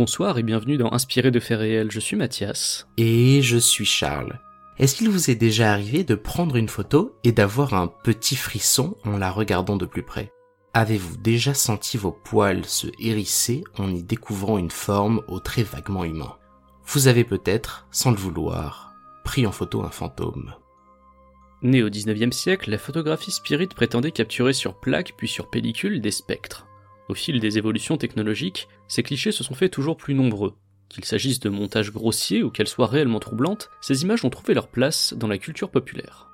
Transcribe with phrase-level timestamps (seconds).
[0.00, 2.88] Bonsoir et bienvenue dans Inspiré de faits réels, je suis Mathias.
[2.96, 4.40] Et je suis Charles.
[4.78, 8.96] Est-ce qu'il vous est déjà arrivé de prendre une photo et d'avoir un petit frisson
[9.04, 10.32] en la regardant de plus près?
[10.72, 16.04] Avez-vous déjà senti vos poils se hérisser en y découvrant une forme au trait vaguement
[16.04, 16.34] humain?
[16.86, 20.54] Vous avez peut-être, sans le vouloir, pris en photo un fantôme.
[21.60, 26.10] Né au 19e siècle, la photographie spirit prétendait capturer sur plaque puis sur pellicule des
[26.10, 26.64] spectres.
[27.10, 30.54] Au fil des évolutions technologiques, ces clichés se sont faits toujours plus nombreux.
[30.88, 34.68] Qu'il s'agisse de montages grossiers ou qu'elles soient réellement troublantes, ces images ont trouvé leur
[34.68, 36.28] place dans la culture populaire.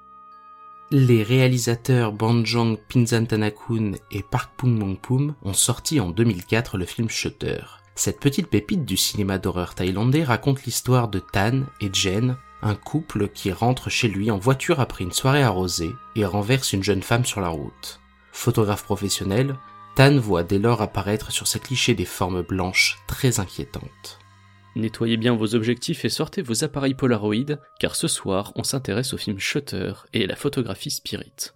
[0.91, 7.63] Les réalisateurs Banjong Pinzantanakun et Park Pung-mong-pum ont sorti en 2004 le film Shutter.
[7.95, 13.29] Cette petite pépite du cinéma d'horreur thaïlandais raconte l'histoire de Tan et Jen, un couple
[13.29, 17.25] qui rentre chez lui en voiture après une soirée arrosée et renverse une jeune femme
[17.25, 17.99] sur la route.
[18.33, 19.57] Photographe professionnel,
[19.97, 24.19] Tan voit dès lors apparaître sur ses clichés des formes blanches très inquiétantes.
[24.75, 29.17] Nettoyez bien vos objectifs et sortez vos appareils Polaroid, car ce soir on s'intéresse au
[29.17, 31.55] film Shutter et à la photographie spirit.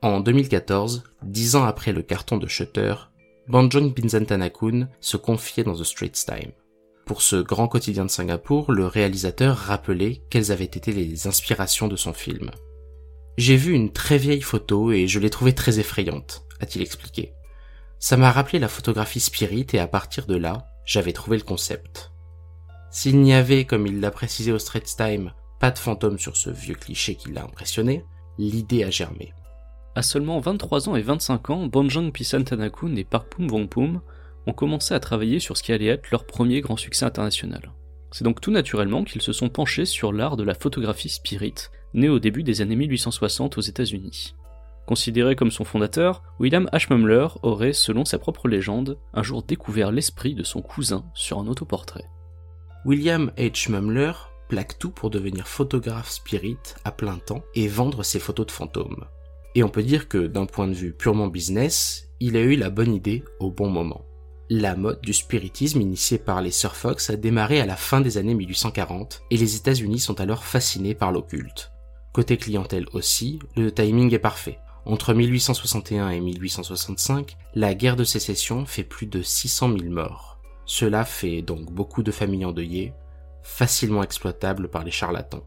[0.00, 2.94] En 2014, dix ans après le carton de Shutter,
[3.46, 6.52] Banjong Pinzantanakun se confiait dans The Straits Time.
[7.04, 11.96] Pour ce grand quotidien de Singapour, le réalisateur rappelait quelles avaient été les inspirations de
[11.96, 12.50] son film.
[13.36, 17.32] J'ai vu une très vieille photo et je l'ai trouvée très effrayante, a-t-il expliqué.
[17.98, 22.12] Ça m'a rappelé la photographie spirit et à partir de là, j'avais trouvé le concept.
[22.90, 26.50] S'il n'y avait, comme il l'a précisé au Straits Time, pas de fantôme sur ce
[26.50, 28.04] vieux cliché qui l'a impressionné,
[28.38, 29.32] l'idée a germé.
[29.94, 34.00] À seulement 23 ans et 25 ans, Bonjang Pisantanakun et Park Pum Vongpum
[34.46, 37.72] ont commencé à travailler sur ce qui allait être leur premier grand succès international.
[38.12, 41.54] C'est donc tout naturellement qu'ils se sont penchés sur l'art de la photographie spirit,
[41.94, 44.34] né au début des années 1860 aux États-Unis.
[44.86, 46.92] Considéré comme son fondateur, William H.
[46.92, 51.46] Mumler aurait, selon sa propre légende, un jour découvert l'esprit de son cousin sur un
[51.46, 52.06] autoportrait.
[52.84, 53.70] William H.
[53.70, 54.12] Mumler
[54.48, 59.04] plaque tout pour devenir photographe spirit à plein temps et vendre ses photos de fantômes.
[59.54, 62.70] Et on peut dire que d'un point de vue purement business, il a eu la
[62.70, 64.04] bonne idée au bon moment.
[64.52, 68.18] La mode du spiritisme initiée par les Sir Fox a démarré à la fin des
[68.18, 71.70] années 1840 et les États-Unis sont alors fascinés par l'occulte.
[72.12, 74.58] Côté clientèle aussi, le timing est parfait.
[74.86, 80.40] Entre 1861 et 1865, la guerre de sécession fait plus de 600 000 morts.
[80.66, 82.92] Cela fait donc beaucoup de familles endeuillées,
[83.44, 85.44] facilement exploitables par les charlatans.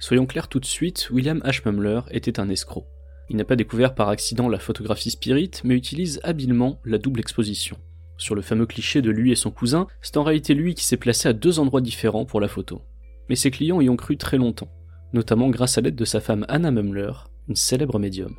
[0.00, 1.60] Soyons clairs tout de suite, William H.
[1.66, 2.88] Mumler était un escroc.
[3.30, 7.78] Il n'a pas découvert par accident la photographie spirit, mais utilise habilement la double exposition.
[8.16, 10.96] Sur le fameux cliché de lui et son cousin, c'est en réalité lui qui s'est
[10.96, 12.82] placé à deux endroits différents pour la photo.
[13.28, 14.70] Mais ses clients y ont cru très longtemps,
[15.12, 17.12] notamment grâce à l'aide de sa femme Anna Mumler,
[17.48, 18.36] une célèbre médium.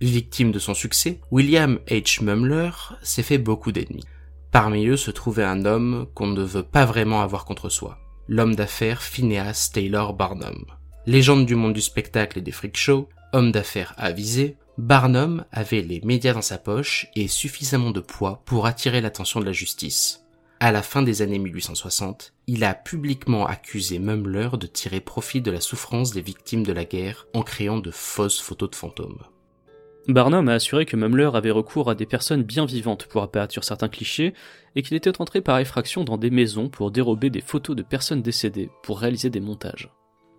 [0.00, 2.22] Victime de son succès, William H.
[2.22, 2.70] Mumler
[3.02, 4.04] s'est fait beaucoup d'ennemis.
[4.52, 8.54] Parmi eux se trouvait un homme qu'on ne veut pas vraiment avoir contre soi, l'homme
[8.54, 10.64] d'affaires Phineas Taylor Barnum.
[11.06, 16.00] Légende du monde du spectacle et des freak shows, homme d'affaires avisé, Barnum avait les
[16.04, 20.24] médias dans sa poche et suffisamment de poids pour attirer l'attention de la justice.
[20.60, 25.50] À la fin des années 1860, il a publiquement accusé Mumler de tirer profit de
[25.50, 29.18] la souffrance des victimes de la guerre en créant de fausses photos de fantômes.
[30.06, 33.64] Barnum a assuré que Mumler avait recours à des personnes bien vivantes pour apparaître sur
[33.64, 34.32] certains clichés
[34.76, 38.22] et qu'il était entré par effraction dans des maisons pour dérober des photos de personnes
[38.22, 39.90] décédées pour réaliser des montages.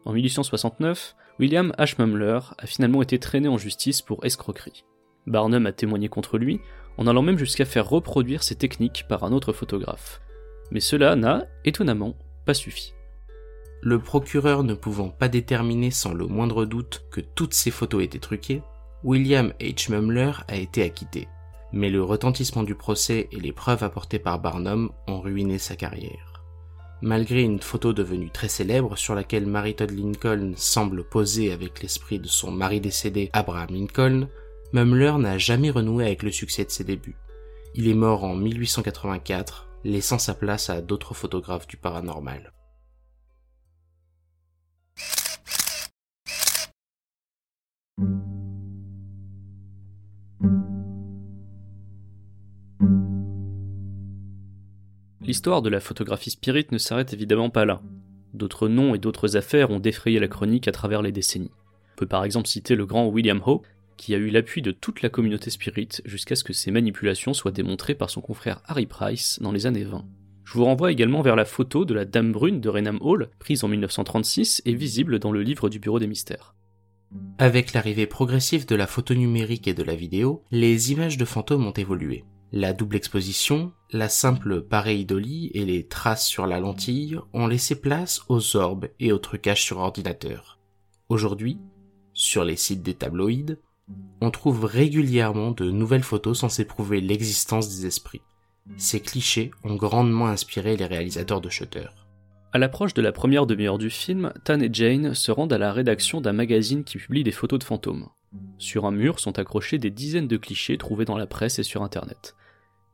[0.05, 1.95] En 1869, William H.
[1.99, 4.83] Mumler a finalement été traîné en justice pour escroquerie.
[5.25, 6.59] Barnum a témoigné contre lui,
[6.97, 10.19] en allant même jusqu'à faire reproduire ses techniques par un autre photographe.
[10.71, 12.15] Mais cela n'a, étonnamment,
[12.45, 12.93] pas suffi.
[13.81, 18.19] Le procureur ne pouvant pas déterminer sans le moindre doute que toutes ces photos étaient
[18.19, 18.61] truquées,
[19.05, 19.89] William H.
[19.91, 21.29] Mumler a été acquitté.
[21.71, 26.28] Mais le retentissement du procès et les preuves apportées par Barnum ont ruiné sa carrière.
[27.01, 32.19] Malgré une photo devenue très célèbre sur laquelle Mary Todd Lincoln semble poser avec l'esprit
[32.19, 34.27] de son mari décédé Abraham Lincoln,
[34.73, 37.15] Mumler n'a jamais renoué avec le succès de ses débuts.
[37.73, 42.51] Il est mort en 1884, laissant sa place à d'autres photographes du paranormal.
[55.29, 57.83] L'histoire de la photographie spirit ne s'arrête évidemment pas là.
[58.33, 61.51] D'autres noms et d'autres affaires ont défrayé la chronique à travers les décennies.
[61.93, 63.61] On peut par exemple citer le grand William Howe,
[63.95, 67.51] qui a eu l'appui de toute la communauté spirit jusqu'à ce que ses manipulations soient
[67.51, 70.03] démontrées par son confrère Harry Price dans les années 20.
[70.45, 73.63] Je vous renvoie également vers la photo de la Dame Brune de Raynham Hall, prise
[73.63, 76.55] en 1936 et visible dans le livre du Bureau des Mystères.
[77.37, 81.67] Avec l'arrivée progressive de la photo numérique et de la vidéo, les images de fantômes
[81.67, 82.25] ont évolué.
[82.51, 88.21] La double exposition, la simple pareidolie et les traces sur la lentille ont laissé place
[88.27, 90.57] aux orbes et aux trucages sur ordinateur.
[91.09, 91.59] Aujourd'hui,
[92.13, 93.57] sur les sites des tabloïds,
[94.19, 98.21] on trouve régulièrement de nouvelles photos censées prouver l'existence des esprits.
[98.77, 101.87] Ces clichés ont grandement inspiré les réalisateurs de Shutter.
[102.51, 105.71] À l'approche de la première demi-heure du film, Tan et Jane se rendent à la
[105.71, 108.09] rédaction d'un magazine qui publie des photos de fantômes.
[108.57, 111.83] Sur un mur sont accrochés des dizaines de clichés trouvés dans la presse et sur
[111.83, 112.35] internet.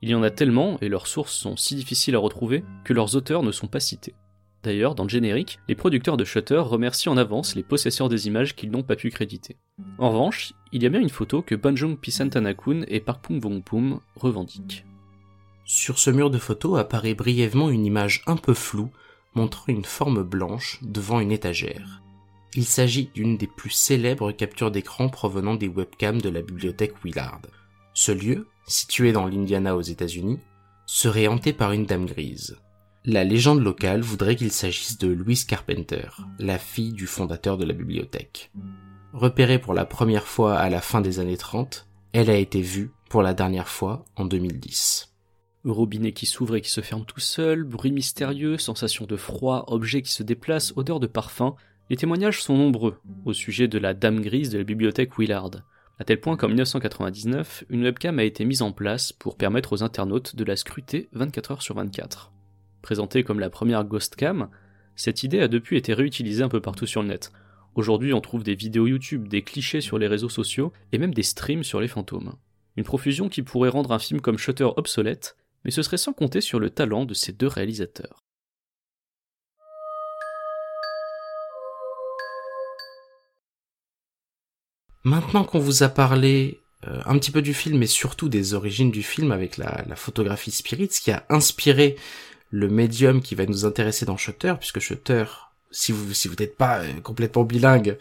[0.05, 3.15] Il y en a tellement, et leurs sources sont si difficiles à retrouver, que leurs
[3.15, 4.13] auteurs ne sont pas cités.
[4.61, 8.55] D'ailleurs, dans le générique, les producteurs de Shutter remercient en avance les possesseurs des images
[8.55, 9.57] qu'ils n'ont pas pu créditer.
[9.97, 13.63] En revanche, il y a bien une photo que Banjong Pisantanakun et Park Pung Vong
[13.63, 14.85] Pum revendiquent.
[15.63, 18.91] Sur ce mur de photos apparaît brièvement une image un peu floue
[19.33, 22.03] montrant une forme blanche devant une étagère.
[22.53, 27.41] Il s'agit d'une des plus célèbres captures d'écran provenant des webcams de la bibliothèque Willard.
[27.95, 30.39] Ce lieu, situé dans l'Indiana aux États-Unis,
[30.85, 32.57] serait hanté par une dame grise.
[33.03, 36.07] La légende locale voudrait qu'il s'agisse de Louise Carpenter,
[36.39, 38.51] la fille du fondateur de la bibliothèque.
[39.13, 42.91] Repérée pour la première fois à la fin des années 30, elle a été vue
[43.09, 45.13] pour la dernière fois en 2010.
[45.63, 50.01] Robinet qui s'ouvre et qui se ferme tout seul, bruit mystérieux, sensation de froid, objets
[50.01, 51.56] qui se déplacent, odeur de parfum,
[51.89, 55.51] les témoignages sont nombreux au sujet de la dame grise de la bibliothèque Willard,
[55.97, 59.83] à tel point qu'en 1999, une webcam a été mise en place pour permettre aux
[59.83, 62.33] internautes de la scruter 24 heures sur 24.
[62.81, 64.50] Présentée comme la première ghost cam,
[64.95, 67.31] cette idée a depuis été réutilisée un peu partout sur le net.
[67.75, 71.24] Aujourd'hui, on trouve des vidéos YouTube, des clichés sur les réseaux sociaux et même des
[71.24, 72.33] streams sur les fantômes.
[72.77, 76.41] Une profusion qui pourrait rendre un film comme Shutter obsolète, mais ce serait sans compter
[76.41, 78.25] sur le talent de ces deux réalisateurs.
[85.05, 88.89] Maintenant qu'on vous a parlé euh, un petit peu du film et surtout des origines
[88.89, 91.95] du film avec la, photographie Spirit, ce qui a inspiré
[92.49, 95.25] le médium qui va nous intéresser dans Shutter, puisque Shutter,
[95.69, 97.97] si vous si vous n'êtes pas euh, complètement bilingue,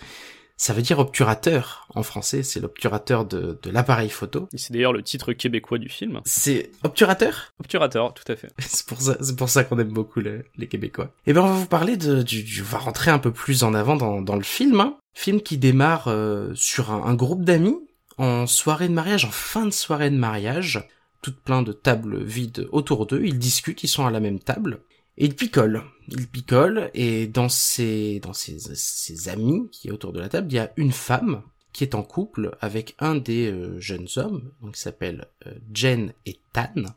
[0.57, 4.49] ça veut dire obturateur en français, c'est l'obturateur de, de l'appareil photo.
[4.55, 6.21] C'est d'ailleurs le titre québécois du film.
[6.25, 7.53] C'est obturateur?
[7.61, 8.53] Obturateur, tout à fait.
[8.59, 11.13] c'est pour ça, c'est pour ça qu'on aime beaucoup le, les Québécois.
[11.27, 13.65] Et ben on va vous parler de, du, du, on va rentrer un peu plus
[13.65, 14.81] en avant dans, dans le film.
[14.81, 14.97] Hein.
[15.13, 17.77] Film qui démarre euh, sur un, un groupe d'amis
[18.17, 20.89] en soirée de mariage, en fin de soirée de mariage,
[21.21, 23.23] toutes plein de tables vides autour d'eux.
[23.25, 24.81] Ils discutent, ils sont à la même table.
[25.17, 25.83] Et il picole.
[26.09, 30.49] Il picole, et dans ses, dans ses, ses amis qui est autour de la table,
[30.51, 31.43] il y a une femme
[31.75, 36.13] qui est en couple avec un des euh, jeunes hommes, donc qui s'appelle euh, Jen
[36.25, 36.95] et Tan.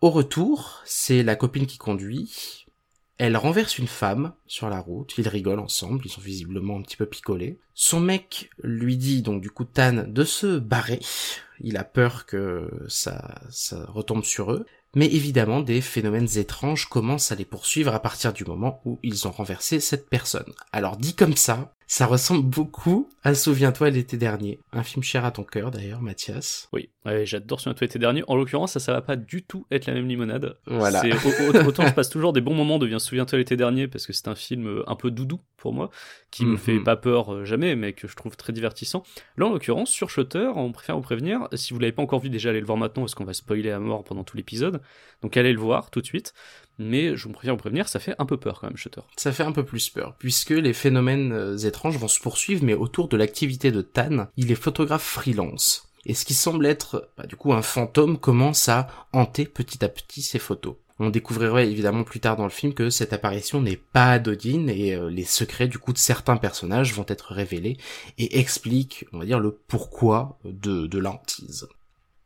[0.00, 2.66] Au retour, c'est la copine qui conduit.
[3.16, 6.96] Elle renverse une femme sur la route, ils rigolent ensemble, ils sont visiblement un petit
[6.96, 7.58] peu picolés.
[7.74, 11.00] Son mec lui dit donc du coup Tan de se barrer,
[11.60, 14.66] il a peur que ça, ça retombe sur eux.
[14.98, 19.28] Mais évidemment, des phénomènes étranges commencent à les poursuivre à partir du moment où ils
[19.28, 20.52] ont renversé cette personne.
[20.72, 24.58] Alors dit comme ça, ça ressemble beaucoup à Souviens-toi l'été dernier.
[24.72, 26.68] Un film cher à ton cœur d'ailleurs, Mathias.
[26.74, 28.24] Oui, ouais, j'adore Souviens-toi l'été dernier.
[28.28, 30.58] En l'occurrence, ça, ça va pas du tout être la même limonade.
[30.66, 31.02] Voilà.
[31.66, 34.34] autant je passe toujours des bons moments devient Souviens-toi l'été dernier parce que c'est un
[34.34, 35.90] film un peu doudou pour moi,
[36.30, 36.58] qui me mm -hmm.
[36.58, 39.02] fait pas peur jamais, mais que je trouve très divertissant.
[39.36, 42.28] Là, en l'occurrence, sur Shutter, on préfère vous prévenir, si vous l'avez pas encore vu,
[42.28, 44.80] déjà allez le voir maintenant parce qu'on va spoiler à mort pendant tout l'épisode.
[45.22, 46.34] Donc allez le voir tout de suite.
[46.78, 49.00] Mais je me préfère vous prévenir, ça fait un peu peur quand même, Shutter.
[49.16, 52.74] Ça fait un peu plus peur, puisque les phénomènes euh, étranges vont se poursuivre, mais
[52.74, 55.88] autour de l'activité de Tan, il est photographe freelance.
[56.06, 59.88] Et ce qui semble être, bah, du coup, un fantôme commence à hanter petit à
[59.88, 60.76] petit ses photos.
[61.00, 64.94] On découvrirait évidemment plus tard dans le film que cette apparition n'est pas anodine et
[64.94, 67.76] euh, les secrets du coup de certains personnages vont être révélés
[68.18, 71.68] et expliquent, on va dire, le pourquoi de, de l'hantise.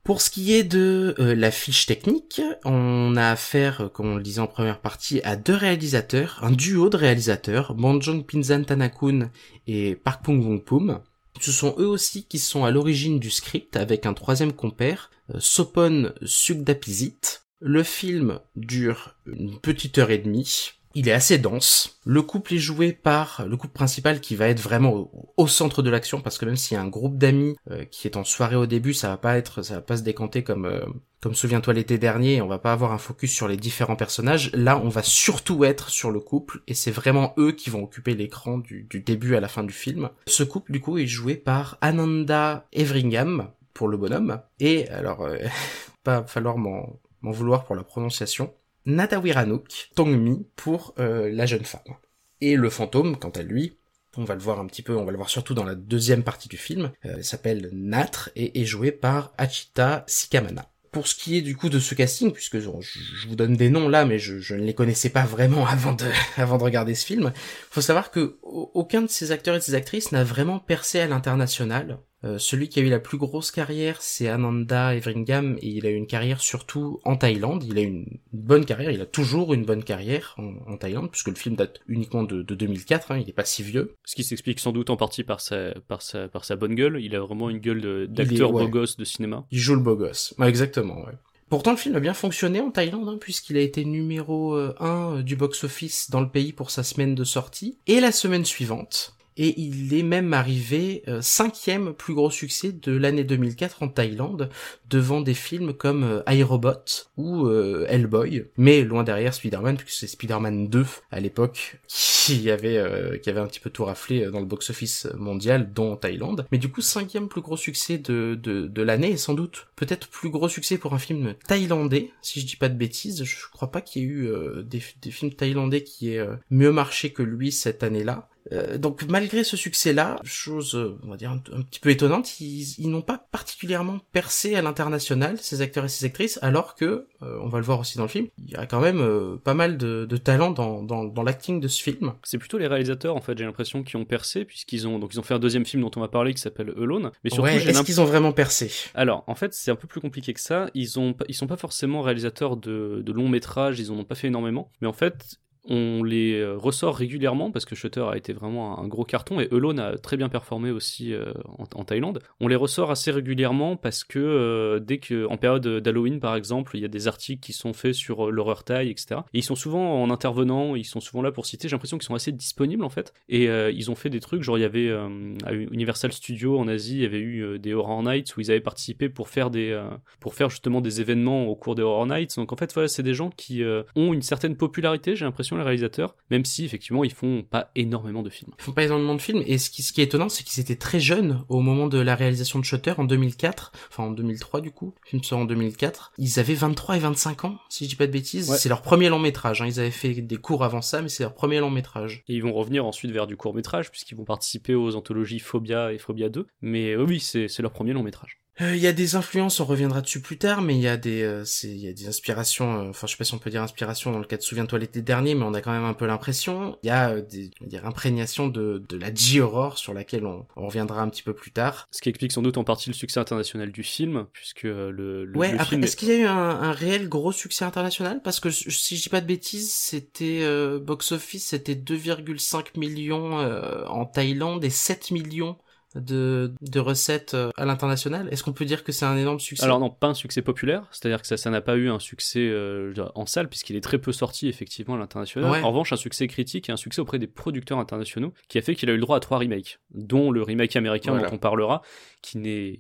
[0.04, 4.22] Pour ce qui est de euh, la fiche technique, on a affaire, comme on le
[4.22, 9.30] disait en première partie, à deux réalisateurs, un duo de réalisateurs, Bonjong Pinzan Tanakun
[9.68, 11.00] et Park Pung Wong Pum.
[11.40, 15.38] Ce sont eux aussi qui sont à l'origine du script avec un troisième compère, euh,
[15.38, 17.44] Sopon Sugdapizit.
[17.60, 20.72] Le film dure une petite heure et demie.
[20.94, 22.00] Il est assez dense.
[22.04, 25.90] Le couple est joué par le couple principal qui va être vraiment au, centre de
[25.90, 28.56] l'action parce que même s'il y a un groupe d'amis euh, qui est en soirée
[28.56, 30.84] au début, ça va pas être, ça va pas se décanter comme euh,
[31.20, 32.42] comme souviens-toi l'été dernier.
[32.42, 34.50] On va pas avoir un focus sur les différents personnages.
[34.54, 38.14] Là, on va surtout être sur le couple et c'est vraiment eux qui vont occuper
[38.14, 40.10] l'écran du, du début à la fin du film.
[40.26, 45.38] Ce couple, du coup, est joué par Ananda Everingham pour le bonhomme et alors euh,
[46.04, 48.52] pas falloir m'en m'en vouloir pour la prononciation.
[48.86, 51.96] Natawiranuk Tongmi pour euh, la jeune femme.
[52.40, 53.78] Et le fantôme, quant à lui,
[54.16, 56.22] on va le voir un petit peu, on va le voir surtout dans la deuxième
[56.22, 60.68] partie du film, euh, s'appelle Natre et est joué par Achita Sikamana.
[60.90, 63.70] Pour ce qui est du coup de ce casting, puisque je, je vous donne des
[63.70, 66.04] noms là, mais je, je, ne les connaissais pas vraiment avant de,
[66.36, 67.32] avant de regarder ce film,
[67.70, 71.06] faut savoir que aucun de ces acteurs et de ces actrices n'a vraiment percé à
[71.06, 71.98] l'international.
[72.24, 75.90] Euh, celui qui a eu la plus grosse carrière, c'est Ananda Everingham, et il a
[75.90, 77.64] eu une carrière surtout en Thaïlande.
[77.64, 81.28] Il a une bonne carrière, il a toujours une bonne carrière en, en Thaïlande, puisque
[81.28, 83.96] le film date uniquement de, de 2004, hein, il n'est pas si vieux.
[84.04, 86.98] Ce qui s'explique sans doute en partie par sa, par sa, par sa bonne gueule.
[87.00, 88.64] Il a vraiment une gueule d'acteur ouais.
[88.64, 89.44] beau gosse de cinéma.
[89.50, 91.12] Il joue le beau gosse, ouais, exactement, ouais.
[91.48, 95.22] Pourtant, le film a bien fonctionné en Thaïlande, hein, puisqu'il a été numéro 1 euh,
[95.22, 97.76] du box-office dans le pays pour sa semaine de sortie.
[97.86, 102.92] Et la semaine suivante, et il est même arrivé euh, cinquième plus gros succès de
[102.96, 104.50] l'année 2004 en Thaïlande,
[104.92, 110.06] devant des films comme euh, iRobot ou euh, Hellboy, mais loin derrière Spider-Man, puisque c'est
[110.06, 114.40] Spider-Man 2 à l'époque qui avait euh, qui avait un petit peu tout raflé dans
[114.40, 116.46] le box-office mondial, dont en Thaïlande.
[116.52, 120.28] Mais du coup, cinquième plus gros succès de, de, l'année, et sans doute peut-être plus
[120.28, 123.24] gros succès pour un film thaïlandais, si je dis pas de bêtises.
[123.24, 124.30] Je crois pas qu'il y ait eu
[124.64, 128.28] des, films thaïlandais qui aient mieux marché que lui cette année-là.
[128.50, 132.74] Euh, donc malgré ce succès-là, chose on va dire un, un petit peu étonnante, ils,
[132.78, 137.38] ils n'ont pas particulièrement percé à l'international ces acteurs et ces actrices, alors que euh,
[137.42, 139.54] on va le voir aussi dans le film, il y a quand même euh, pas
[139.54, 142.14] mal de, de talent dans, dans, dans l'acting de ce film.
[142.24, 145.20] C'est plutôt les réalisateurs en fait, j'ai l'impression qui ont percé puisqu'ils ont donc ils
[145.20, 147.56] ont fait un deuxième film dont on va parler qui s'appelle Alone, mais surtout ouais,
[147.56, 148.70] est-ce qu'ils ont vraiment percé?
[148.94, 150.68] Alors en fait c'est un peu plus compliqué que ça.
[150.74, 154.14] Ils ont ils sont pas forcément réalisateurs de, de longs métrages, ils en ont pas
[154.14, 158.32] fait énormément, mais en fait on les euh, ressort régulièrement parce que Shutter a été
[158.32, 162.20] vraiment un gros carton et Alone a très bien performé aussi euh, en, Thaïlande.
[162.40, 166.76] On les ressort assez régulièrement parce que euh, dès que en période d'Halloween par exemple,
[166.76, 169.20] il y a des articles qui sont faits sur l'horreur thaï, etc.
[169.34, 171.68] Et ils sont souvent en intervenant, ils sont souvent là pour citer.
[171.68, 173.12] J'ai l'impression qu'ils sont assez disponibles en fait.
[173.28, 176.96] Et ils ont fait des trucs, genre il y avait à Universal Studios en Asie,
[176.96, 179.80] il y avait eu des Horror Nights où ils avaient participé pour faire des
[180.20, 182.36] pour faire justement des événements au cours des Horror Nights.
[182.36, 183.62] Donc en fait voilà, c'est des gens qui
[183.96, 188.22] ont une certaine popularité, j'ai l'impression les réalisateurs, même si effectivement ils font pas énormément
[188.22, 188.52] de films.
[188.58, 190.60] Ils font pas énormément de films, et ce qui, ce qui est étonnant, c'est qu'ils
[190.60, 194.60] étaient très jeunes au moment de la réalisation de Shutter en 2004, enfin en 2003
[194.60, 196.12] du coup, le film sort en 2004.
[196.18, 198.50] Ils avaient 23 et 25 ans, si je dis pas de bêtises.
[198.50, 198.56] Ouais.
[198.56, 199.66] C'est leur premier long métrage, hein.
[199.66, 202.24] ils avaient fait des cours avant ça, mais c'est leur premier long métrage.
[202.28, 205.92] Et ils vont revenir ensuite vers du court métrage, puisqu'ils vont participer aux anthologies Phobia
[205.92, 208.41] et Phobia 2, mais euh, oui, c'est leur premier long métrage.
[208.60, 210.98] Il euh, y a des influences, on reviendra dessus plus tard, mais il y a
[210.98, 212.80] des, euh, il y a des inspirations.
[212.80, 214.78] Euh, enfin, je sais pas si on peut dire inspiration dans le cas de Souviens-toi
[214.78, 216.78] l'été dernier, mais on a quand même un peu l'impression.
[216.82, 220.26] Il y a euh, des, on va dire imprégnations de, de la J-horror sur laquelle
[220.26, 221.88] on, on, reviendra un petit peu plus tard.
[221.90, 225.24] Ce qui explique sans doute en partie le succès international du film, puisque le.
[225.24, 225.52] le ouais.
[225.52, 225.98] le après, est-ce est...
[225.98, 228.20] qu'il y a eu un, un, réel gros succès international?
[228.22, 233.32] Parce que si je dis pas de bêtises, c'était euh, box office, c'était 2,5 millions
[233.32, 235.56] en Thaïlande et 7 millions
[235.94, 239.64] de, de recettes euh, à l'international Est-ce qu'on peut dire que c'est un énorme succès?
[239.64, 242.48] Alors non, pas un succès populaire, c'est-à-dire que ça ça n'a pas eu un succès
[242.48, 245.50] euh, en salle puisqu'il est très peu sorti effectivement à l'international.
[245.50, 245.60] Ouais.
[245.62, 248.74] En revanche, un succès critique et un succès auprès des producteurs internationaux qui a fait
[248.74, 251.28] qu'il a eu le droit à trois remakes, dont le remake américain voilà.
[251.28, 251.82] dont on parlera,
[252.22, 252.78] qui n'est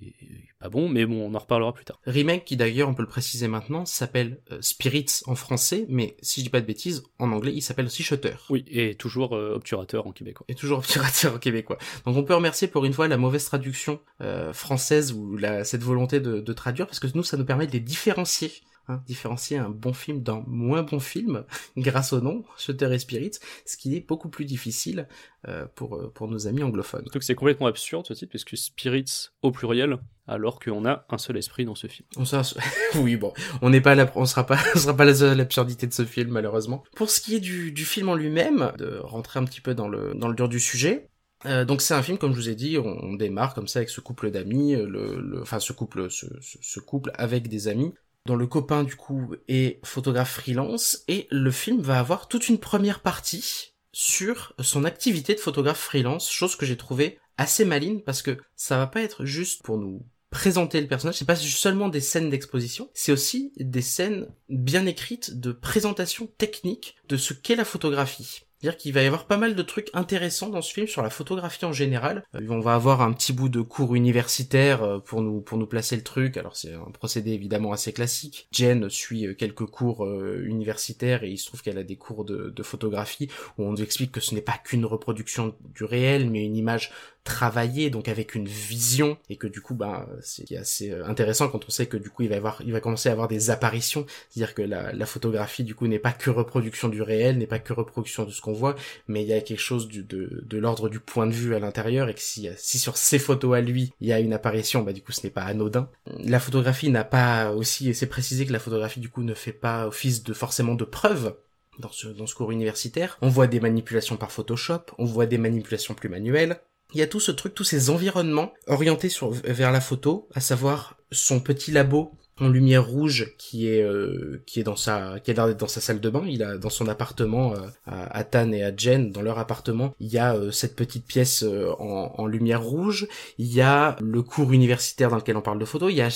[0.62, 1.98] pas bon, mais bon, on en reparlera plus tard.
[2.06, 6.40] Remake qui d'ailleurs, on peut le préciser maintenant, s'appelle euh, Spirits en français, mais si
[6.40, 8.34] je dis pas de bêtises, en anglais, il s'appelle aussi Shutter.
[8.48, 10.46] Oui, et toujours euh, obturateur en québécois.
[10.48, 11.78] Et toujours obturateur en québécois.
[12.06, 15.82] Donc on peut remercier pour une fois la mauvaise traduction euh, française ou la, cette
[15.82, 18.52] volonté de, de traduire, parce que nous, ça nous permet de les différencier
[18.88, 21.44] Hein, différencier un bon film d'un moins bon film
[21.76, 23.30] grâce au nom Shutter et Spirit,
[23.64, 25.06] ce qui est beaucoup plus difficile
[25.46, 27.04] euh, pour pour nos amis anglophones.
[27.12, 31.36] Donc c'est complètement absurde ce titre puisque Spirits au pluriel alors qu'on a un seul
[31.36, 32.08] esprit dans ce film.
[32.16, 32.42] On sera...
[32.96, 34.10] oui bon, on n'est pas la...
[34.16, 36.82] on sera pas on sera pas la seule absurdité de ce film malheureusement.
[36.96, 39.88] Pour ce qui est du, du film en lui-même, de rentrer un petit peu dans
[39.88, 41.08] le dans le dur du sujet,
[41.46, 43.78] euh, donc c'est un film, comme je vous ai dit, on, on démarre comme ça
[43.78, 47.68] avec ce couple d'amis, le, le, enfin ce couple, ce, ce, ce, couple avec des
[47.68, 47.92] amis,
[48.26, 52.58] dont le copain du coup est photographe freelance et le film va avoir toute une
[52.58, 58.22] première partie sur son activité de photographe freelance, chose que j'ai trouvé assez maligne parce
[58.22, 61.16] que ça va pas être juste pour nous présenter le personnage.
[61.16, 66.96] C'est pas seulement des scènes d'exposition, c'est aussi des scènes bien écrites de présentation technique
[67.08, 68.42] de ce qu'est la photographie.
[68.62, 71.10] C'est-à-dire qu'il va y avoir pas mal de trucs intéressants dans ce film sur la
[71.10, 72.22] photographie en général.
[72.36, 75.66] Euh, on va avoir un petit bout de cours universitaire euh, pour nous pour nous
[75.66, 76.36] placer le truc.
[76.36, 78.46] Alors c'est un procédé évidemment assez classique.
[78.52, 80.06] Jen suit euh, quelques cours
[80.44, 83.28] universitaires et il se trouve qu'elle a des cours de, de photographie
[83.58, 86.92] où on nous explique que ce n'est pas qu'une reproduction du réel mais une image
[87.24, 91.70] travaillée donc avec une vision et que du coup bah c'est assez intéressant quand on
[91.70, 94.54] sait que du coup il va avoir il va commencer à avoir des apparitions c'est-à-dire
[94.54, 97.72] que la, la photographie du coup n'est pas que reproduction du réel n'est pas que
[97.72, 98.74] reproduction de ce qu'on voit,
[99.08, 102.08] mais il y a quelque chose de, de l'ordre du point de vue à l'intérieur,
[102.08, 104.92] et que si, si sur ces photos à lui, il y a une apparition, bah
[104.92, 105.88] du coup ce n'est pas anodin.
[106.06, 109.52] La photographie n'a pas aussi, et c'est précisé que la photographie du coup ne fait
[109.52, 111.36] pas office de forcément de preuve,
[111.78, 113.18] dans ce, dans ce cours universitaire.
[113.22, 116.60] On voit des manipulations par Photoshop, on voit des manipulations plus manuelles.
[116.94, 119.10] Il y a tout ce truc, tous ces environnements orientés
[119.44, 124.60] vers la photo, à savoir son petit labo en lumière rouge qui est euh, qui
[124.60, 126.24] est dans sa qui est dans sa salle de bain.
[126.26, 130.08] Il a dans son appartement euh, à, Tan et à Jen dans leur appartement il
[130.08, 131.44] y a euh, cette petite pièce
[131.78, 133.06] en, en, lumière rouge.
[133.38, 136.08] Il y a le cours universitaire dans lequel on parle de photo il y a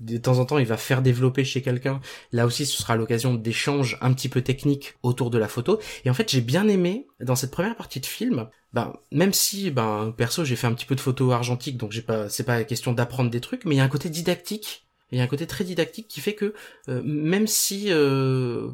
[0.00, 2.00] de temps en temps il va faire développer chez quelqu'un.
[2.32, 5.78] Là aussi ce sera l'occasion d'échanges un petit peu techniques autour de la photo.
[6.04, 9.70] Et en fait j'ai bien aimé dans cette première partie de film ben même si
[9.70, 12.62] ben perso j'ai fait un petit peu de photo argentique donc j'ai pas c'est pas
[12.62, 15.28] question d'apprendre des trucs mais il y a un côté didactique il y a un
[15.28, 16.54] côté très didactique qui fait que
[16.88, 18.70] euh, même si euh,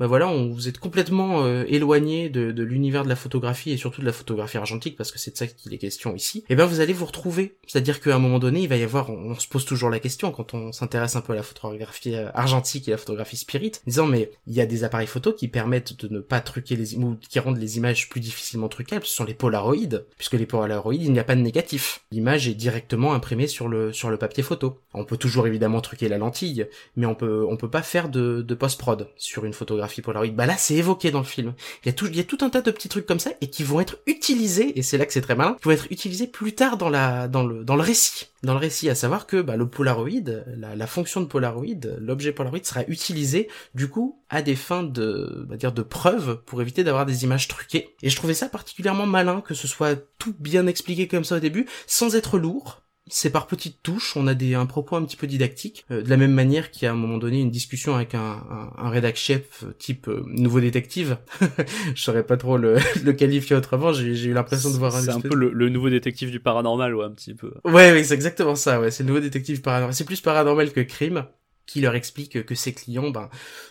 [0.00, 4.00] bah voilà, vous êtes complètement euh, éloigné de, de l'univers de la photographie et surtout
[4.00, 6.38] de la photographie argentique parce que c'est de ça qu'il est question ici.
[6.38, 8.82] Et eh ben vous allez vous retrouver, c'est-à-dire qu'à un moment donné, il va y
[8.82, 12.16] avoir, on, se pose toujours la question quand on s'intéresse un peu à la photographie
[12.16, 15.46] euh, argentique et la photographie spirit, disant mais il y a des appareils photo qui
[15.46, 19.14] permettent de ne pas truquer les ou qui rendent les images plus difficilement truquables, ce
[19.14, 22.04] sont les polaroïdes, puisque les polaroïdes, il n'y a pas de négatif.
[22.10, 24.80] L'image est directement imprimée sur le sur le papier photo.
[24.92, 28.42] On peut toujours évidemment truquer la lentille, mais on peut on peut pas faire de,
[28.42, 31.54] de post prod sur une photographie photographie Bah là, c'est évoqué dans le film.
[31.84, 33.30] Il y a tout, il y a tout un tas de petits trucs comme ça
[33.40, 35.86] et qui vont être utilisés, et c'est là que c'est très malin, qui vont être
[35.90, 38.26] utilisés plus tard dans la, dans le, dans le récit.
[38.42, 42.32] Dans le récit, à savoir que bah, le Polaroid, la, la fonction de Polaroid, l'objet
[42.32, 46.84] Polaroid sera utilisé du coup à des fins de, bah, dire de preuve pour éviter
[46.84, 47.94] d'avoir des images truquées.
[48.02, 51.40] Et je trouvais ça particulièrement malin que ce soit tout bien expliqué comme ça au
[51.40, 55.16] début, sans être lourd, c'est par petites touches, on a des un propos un petit
[55.16, 57.50] peu didactique, euh, de la même manière qu'il y a à un moment donné une
[57.50, 61.18] discussion avec un, un, un rédac chef euh, type euh, nouveau détective.
[61.94, 63.92] je saurais pas trop le, le qualifier autrement.
[63.92, 65.02] J'ai, eu l'impression de voir un.
[65.02, 67.52] C'est un peu le, nouveau détective du paranormal, ouais, un petit peu.
[67.64, 68.80] Ouais, oui, c'est exactement ça.
[68.80, 69.94] Ouais, c'est le nouveau détective paranormal.
[69.94, 71.26] C'est plus paranormal que crime
[71.66, 73.30] qui leur explique que ses clients ben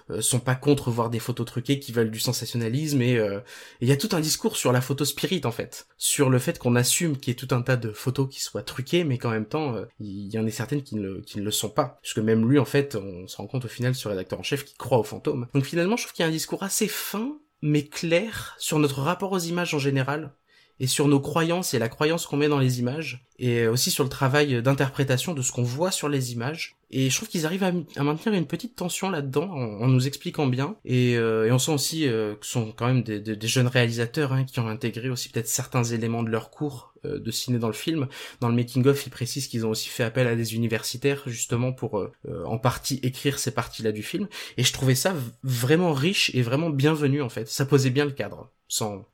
[0.10, 3.40] euh, sont pas contre voir des photos truquées qui veulent du sensationnalisme et euh,
[3.82, 5.88] il y a tout un discours sur la photo spirit en fait.
[5.98, 8.64] Sur le fait qu'on assume qu'il y ait tout un tas de photos qui soient
[8.64, 11.44] truquées mais qu'en même temps euh, il y en a certaines qui ne, qui ne
[11.44, 12.00] le sont pas.
[12.02, 14.66] Puisque même lui en fait on se rend compte au final sur rédacteur en chef
[14.66, 17.38] qui croit aux fantômes donc finalement je trouve qu'il y a un discours assez fin
[17.62, 20.34] mais clair sur notre rapport aux images en général
[20.80, 24.04] et sur nos croyances et la croyance qu'on met dans les images, et aussi sur
[24.04, 26.76] le travail d'interprétation de ce qu'on voit sur les images.
[26.96, 30.76] Et je trouve qu'ils arrivent à, maintenir une petite tension là-dedans en, nous expliquant bien.
[30.86, 34.32] Et, euh, et on sent aussi euh, que sont quand même des, des, jeunes réalisateurs
[34.32, 37.68] hein, qui ont intégré aussi peut-être certains éléments de leur cours euh, de ciné dans
[37.68, 38.08] le film.
[38.40, 42.00] Dans le making-of, ils précisent qu'ils ont aussi fait appel à des universitaires justement pour
[42.00, 42.12] euh,
[42.46, 44.28] en partie écrire ces parties-là du film.
[44.58, 47.48] Et je trouvais ça vraiment riche et vraiment bienvenu en fait.
[47.50, 49.06] Ça posait bien le cadre, sans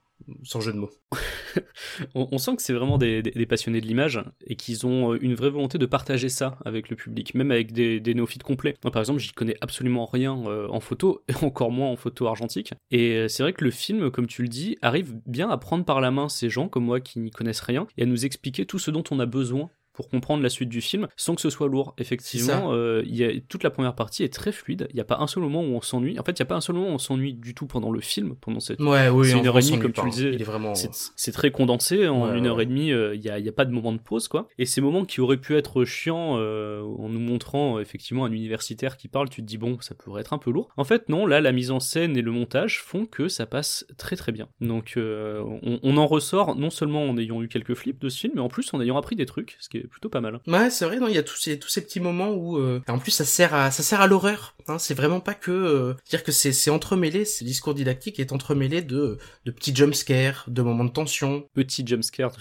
[0.44, 0.92] sans jeu de mots.
[2.16, 5.50] on, sent que c'est vraiment des, passionnés de l'image et qu'ils ont euh, une vraie
[5.50, 8.76] volonté de partager ça avec le public, même avec des, néophytes complets.
[8.84, 12.28] Moi, par exemple, j'y connais absolument rien euh, en photo, et encore moins en photo
[12.28, 12.74] argentique.
[12.92, 15.86] Et euh, c'est vrai que le film, comme tu le dis, arrive bien à prendre
[15.86, 18.66] par la main ces gens comme moi qui n'y connaissent rien et à nous expliquer
[18.66, 21.50] tout ce dont on a besoin pour comprendre la suite du film sans que ce
[21.50, 21.94] soit lourd.
[21.98, 24.88] Effectivement, euh, y a, toute la première partie est très fluide.
[24.92, 26.18] Il n'y a pas un seul moment où on s'ennuie.
[26.18, 27.92] En fait, il n'y a pas un seul moment où on s'ennuie du tout pendant
[27.92, 30.38] le film, pendant cette ouais, oui, une heure et demie, comme tu le disais.
[30.38, 30.72] Vraiment...
[30.74, 32.08] C'est très condensé.
[32.08, 33.98] En une heure et demie, euh, il n'y a, y a, pas de moment de
[33.98, 34.48] pause, quoi.
[34.58, 38.96] Et ces moments qui auraient pu être chiants euh, en nous montrant effectivement un universitaire
[38.96, 40.70] qui parle, tu te dis bon, ça pourrait être un peu lourd.
[40.78, 41.26] En fait, non.
[41.26, 44.48] Là, la mise en scène et le montage font que ça passe très très bien.
[44.62, 48.34] Donc, on, on, en ressort non seulement en ayant eu quelques flips de ce film,
[48.36, 50.40] mais en plus en ayant appris des trucs, ce qui est plutôt pas mal.
[50.48, 52.82] Ouais, c'est vrai, non, il y a tous ces tous ces petits moments où euh,
[52.88, 54.56] en plus ça sert à ça sert à l'horreur.
[54.68, 58.32] Hein, c'est vraiment pas que euh, dire que c'est c'est entremêlé, ce discours didactique est
[58.32, 62.32] entremêlé de de petits jumpscares, de moments de tension, petits jumpscares,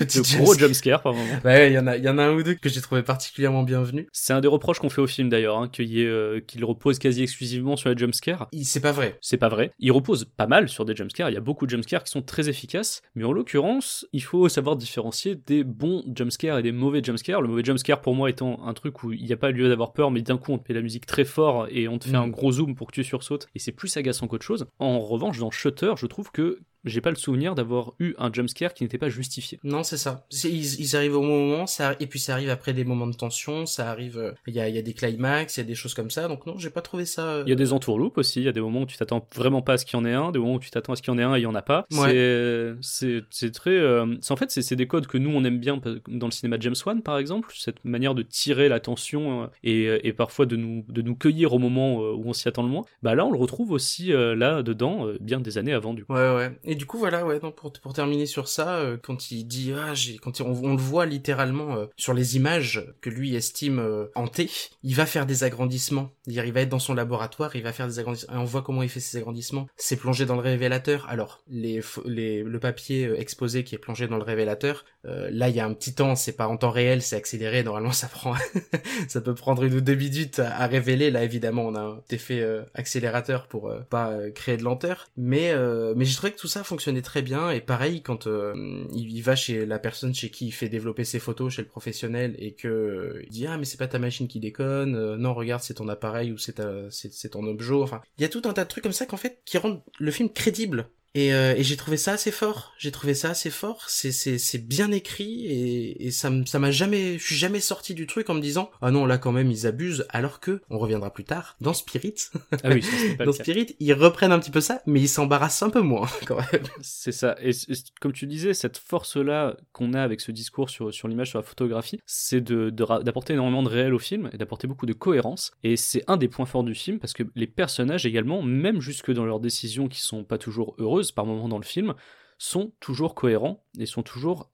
[0.00, 1.28] de gros jumpscares par moment.
[1.44, 3.02] Ouais, il y en a il y en a un ou deux que j'ai trouvé
[3.02, 4.06] particulièrement bienvenus.
[4.12, 7.22] C'est un des reproches qu'on fait au film d'ailleurs, hein, qu'il euh, qu'il repose quasi
[7.22, 8.48] exclusivement sur les jumpscares.
[8.62, 9.16] C'est pas vrai.
[9.20, 9.72] C'est pas vrai.
[9.78, 11.30] Il repose pas mal sur des jumpscares.
[11.30, 14.48] Il y a beaucoup de jumpscares qui sont très efficaces, mais en l'occurrence, il faut
[14.48, 17.42] savoir différencier des bons jumpscares et des mauvais jumpscare.
[17.42, 19.92] Le mauvais jumpscare pour moi étant un truc où il n'y a pas lieu d'avoir
[19.92, 22.12] peur, mais d'un coup on te met la musique très fort et on te fait
[22.16, 22.22] Mm.
[22.22, 24.66] un gros zoom pour que tu sursautes, et c'est plus agaçant qu'autre chose.
[24.78, 28.74] En revanche, dans Shutter, je trouve que j'ai pas le souvenir d'avoir eu un jumpscare
[28.74, 29.58] qui n'était pas justifié.
[29.64, 30.26] Non, c'est ça.
[30.44, 33.66] Ils, ils arrivent au moment, ça, et puis ça arrive après des moments de tension,
[33.66, 35.74] ça arrive, euh, il y, a, il y a des climax, il y a des
[35.74, 37.26] choses comme ça, donc non, j'ai pas trouvé ça...
[37.28, 39.26] euh, Il y a des entourloupes aussi, il y a des moments où tu t'attends
[39.34, 40.96] vraiment pas à ce qu'il y en ait un, des moments où tu t'attends à
[40.96, 41.86] ce qu'il y en ait un et il y en a pas.
[41.92, 42.74] Ouais.
[42.80, 43.70] C'est- très.
[43.70, 46.62] euh, en fait, c'est des codes que nous on aime bien dans le cinéma de
[46.62, 50.84] James Wan par exemple, cette manière de tirer l'attention euh, et, et parfois de nous,
[50.88, 52.84] de nous cueillir au moment où on s'y attend le moins.
[53.02, 56.12] Bah là, on le retrouve aussi là dedans, bien des années avant du coup.
[56.12, 56.58] Ouais, ouais.
[56.70, 59.72] Et du coup, voilà, ouais, donc pour, pour terminer sur ça, euh, quand il dit,
[59.74, 64.08] ah, j'ai, quand on, le voit littéralement euh, sur les images que lui estime euh,
[64.14, 64.50] hantées,
[64.82, 66.10] il va faire des agrandissements.
[66.22, 68.34] C'est-à-dire, il va être dans son laboratoire, il va faire des agrandissements.
[68.34, 69.66] Et on voit comment il fait ses agrandissements.
[69.78, 71.06] C'est plongé dans le révélateur.
[71.08, 75.56] Alors, les, les, le papier euh, exposé qui est plongé dans le révélateur, là, il
[75.56, 77.62] y a un petit temps, c'est pas en temps réel, c'est accéléré.
[77.62, 78.34] Normalement, ça prend,
[79.08, 81.10] ça peut prendre une ou deux minutes à, révéler.
[81.10, 85.06] Là, évidemment, on a un effet accélérateur pour pas créer de lenteur.
[85.16, 85.54] Mais
[85.96, 87.50] mais j'ai trouvé que tout ça fonctionnait très bien.
[87.50, 91.18] Et pareil, quand euh, il, va chez la personne chez qui il fait développer ses
[91.18, 94.28] photos, chez le professionnel, et que euh, il dit ah mais c'est pas ta machine
[94.28, 94.94] qui déconne.
[94.94, 97.74] euh, non regarde c'est ton appareil ou c'est c'est ton objet.
[97.74, 99.82] Enfin il y a tout un tas de trucs comme ça qu'en fait qui rendent
[99.98, 100.88] le film crédible.
[101.14, 102.72] Et, euh, et j'ai trouvé ça assez fort.
[102.78, 103.84] J'ai trouvé ça assez fort.
[103.88, 107.94] C'est c'est c'est bien écrit et, et ça ça m'a jamais je suis jamais sorti
[107.94, 110.78] du truc en me disant ah non là quand même ils abusent alors que on
[110.78, 112.14] reviendra plus tard dans Spirit.
[112.64, 113.32] Ah oui, ça, dans.
[113.32, 116.62] Spirit ils reprennent un petit peu ça mais ils s'embarrassent un peu moins quand même.
[116.80, 117.36] C'est ça.
[117.42, 117.52] Et,
[118.00, 121.42] comme tu disais, cette force-là qu'on a avec ce discours sur, sur l'image, sur la
[121.42, 125.52] photographie, c'est de, d'apporter énormément de réel au film et d'apporter beaucoup de cohérence.
[125.62, 129.12] Et c'est un des points forts du film parce que les personnages également, même jusque
[129.12, 131.94] dans leurs décisions qui sont pas toujours heureuses par moments dans le film,
[132.38, 134.50] sont toujours cohérents et sont toujours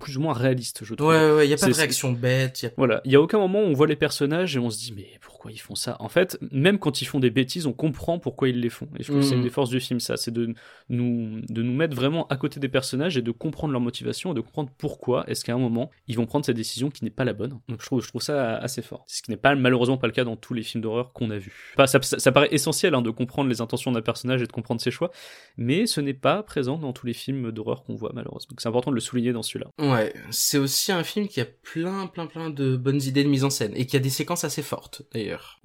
[0.00, 1.08] plus ou moins réalistes, je trouve.
[1.08, 3.20] Ouais ouais, ouais y a pas de réaction bête, y a Voilà, il y a
[3.20, 5.74] aucun moment où on voit les personnages et on se dit mais pourquoi ils font
[5.76, 5.96] ça?
[6.00, 8.88] En fait, même quand ils font des bêtises, on comprend pourquoi ils les font.
[8.98, 9.38] Et je trouve que c'est Mhm.
[9.38, 10.54] une des forces du film, ça, c'est de
[10.88, 14.34] nous de nous mettre vraiment à côté des personnages et de comprendre leur motivation et
[14.34, 17.24] de comprendre pourquoi est-ce qu'à un moment ils vont prendre cette décision qui n'est pas
[17.24, 17.58] la bonne.
[17.68, 19.04] Donc je trouve je trouve ça assez fort.
[19.06, 21.38] Ce qui n'est pas malheureusement pas le cas dans tous les films d'horreur qu'on a
[21.38, 21.72] vus.
[21.74, 24.52] Enfin, ça, ça, ça paraît essentiel hein, de comprendre les intentions d'un personnage et de
[24.52, 25.10] comprendre ses choix,
[25.56, 28.48] mais ce n'est pas présent dans tous les films d'horreur qu'on voit malheureusement.
[28.50, 29.70] Donc c'est important de le souligner dans celui-là.
[29.78, 33.44] Ouais, c'est aussi un film qui a plein, plein, plein de bonnes idées de mise
[33.44, 35.60] en scène et qui a des séquences assez fortes d'ailleurs.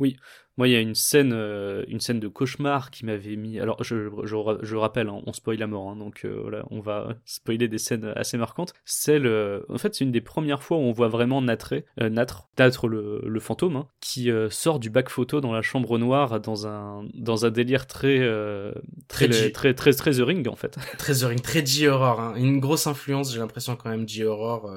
[0.57, 3.59] Moi, il y a une scène, euh, une scène de cauchemar qui m'avait mis.
[3.59, 6.81] Alors, je, je, je rappelle, hein, on spoil la mort, hein, donc euh, voilà, on
[6.81, 8.73] va spoiler des scènes assez marquantes.
[8.85, 12.09] Celle, euh, en fait, c'est une des premières fois où on voit vraiment Natré, euh,
[12.09, 15.97] Natre, Natre le, le fantôme, hein, qui euh, sort du bac photo dans la chambre
[15.97, 18.73] noire dans un dans un délire très euh,
[19.07, 20.77] très, Très très, très très The Ring en fait.
[20.97, 22.33] Très The Ring, très J-horror, hein.
[22.35, 24.69] une grosse influence, j'ai l'impression quand même J-horror.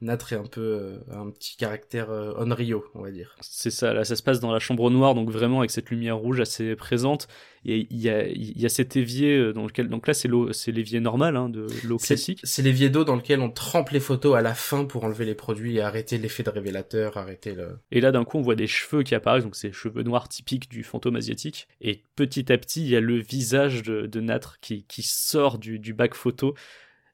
[0.00, 3.36] Natre est un peu euh, un petit caractère euh, Onryo, on va dire.
[3.40, 6.16] C'est ça, là ça se passe dans la chambre noire, donc vraiment avec cette lumière
[6.16, 7.28] rouge assez présente.
[7.66, 10.28] Et il y a, il y a cet évier euh, dans lequel, donc là c'est
[10.28, 12.40] l'eau, c'est l'évier normal hein, de l'eau C'est classique.
[12.44, 15.34] c'est l'évier d'eau dans lequel on trempe les photos à la fin pour enlever les
[15.34, 17.78] produits et arrêter l'effet de révélateur, arrêter le...
[17.90, 20.70] Et là d'un coup on voit des cheveux qui apparaissent, donc c'est cheveux noirs typiques
[20.70, 21.68] du fantôme asiatique.
[21.82, 25.58] Et petit à petit il y a le visage de, de Natre qui, qui sort
[25.58, 26.54] du, du bac photo.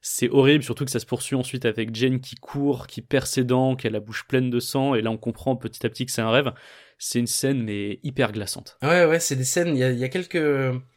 [0.09, 3.43] C'est horrible, surtout que ça se poursuit ensuite avec Jane qui court, qui perd ses
[3.43, 6.05] dents, qui a la bouche pleine de sang, et là on comprend petit à petit
[6.05, 6.53] que c'est un rêve.
[6.97, 8.77] C'est une scène mais hyper glaçante.
[8.81, 9.75] Ouais, ouais, c'est des scènes.
[9.75, 10.41] Il y a, il y a quelques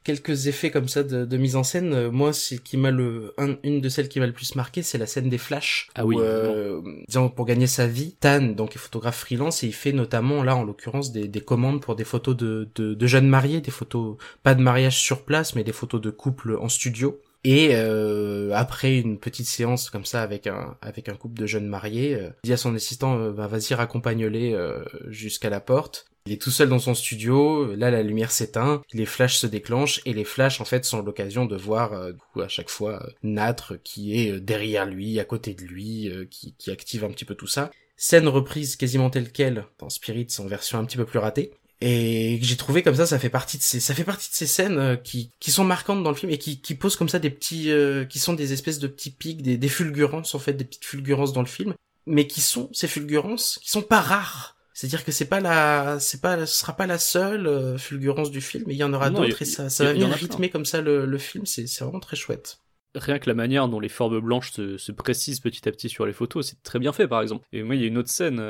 [0.04, 1.92] quelques effets comme ça de, de mise en scène.
[1.92, 4.82] Euh, Moi, c'est qui m'a le un- une de celles qui m'a le plus marqué,
[4.82, 5.88] c'est la scène des flashs.
[5.96, 9.66] Ah oui, Où, euh, disons pour gagner sa vie, Tan donc est photographe freelance et
[9.66, 13.06] il fait notamment là en l'occurrence des, des commandes pour des photos de, de de
[13.08, 16.68] jeunes mariés, des photos pas de mariage sur place, mais des photos de couple en
[16.68, 17.20] studio.
[17.44, 21.66] Et euh, après une petite séance comme ça avec un avec un couple de jeunes
[21.66, 26.06] mariés, euh, il dit à son assistant euh, bah, vas-y raccompagne-les euh, jusqu'à la porte.
[26.26, 30.02] Il est tout seul dans son studio, là la lumière s'éteint, les flashs se déclenchent
[30.04, 31.94] et les flashs en fait sont l'occasion de voir
[32.38, 37.04] à chaque fois Natre qui est derrière lui, à côté de lui, qui, qui active
[37.04, 37.70] un petit peu tout ça.
[37.96, 41.52] Scène reprise quasiment telle quelle dans Spirits en version un petit peu plus ratée.
[41.82, 44.34] Et que j'ai trouvé comme ça, ça fait partie de ces, ça fait partie de
[44.34, 47.08] ces scènes euh, qui, qui sont marquantes dans le film et qui, qui posent comme
[47.08, 50.38] ça des petits, euh, qui sont des espèces de petits pics, des, des fulgurances en
[50.38, 51.72] fait, des petites fulgurances dans le film,
[52.06, 54.56] mais qui sont ces fulgurances qui sont pas rares.
[54.74, 58.40] C'est-à-dire que c'est pas la, c'est pas, ce sera pas la seule euh, fulgurance du
[58.40, 60.16] film, mais il y en aura d'autres et y- ça, ça y va en venir
[60.16, 62.58] rythmer comme ça le, le film, c'est, c'est vraiment très chouette.
[62.94, 66.04] rien que la manière dont les formes blanches se, se précisent petit à petit sur
[66.06, 67.46] les photos, c'est très bien fait par exemple.
[67.52, 68.40] Et moi, il y a une autre scène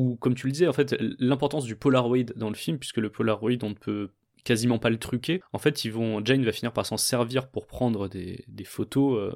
[0.00, 3.10] où, comme tu le disais, en fait, l'importance du Polaroid dans le film, puisque le
[3.10, 4.10] Polaroid, on ne peut
[4.44, 5.40] quasiment pas le truquer.
[5.52, 9.18] En fait, ils vont, Jane va finir par s'en servir pour prendre des, des photos
[9.18, 9.32] euh,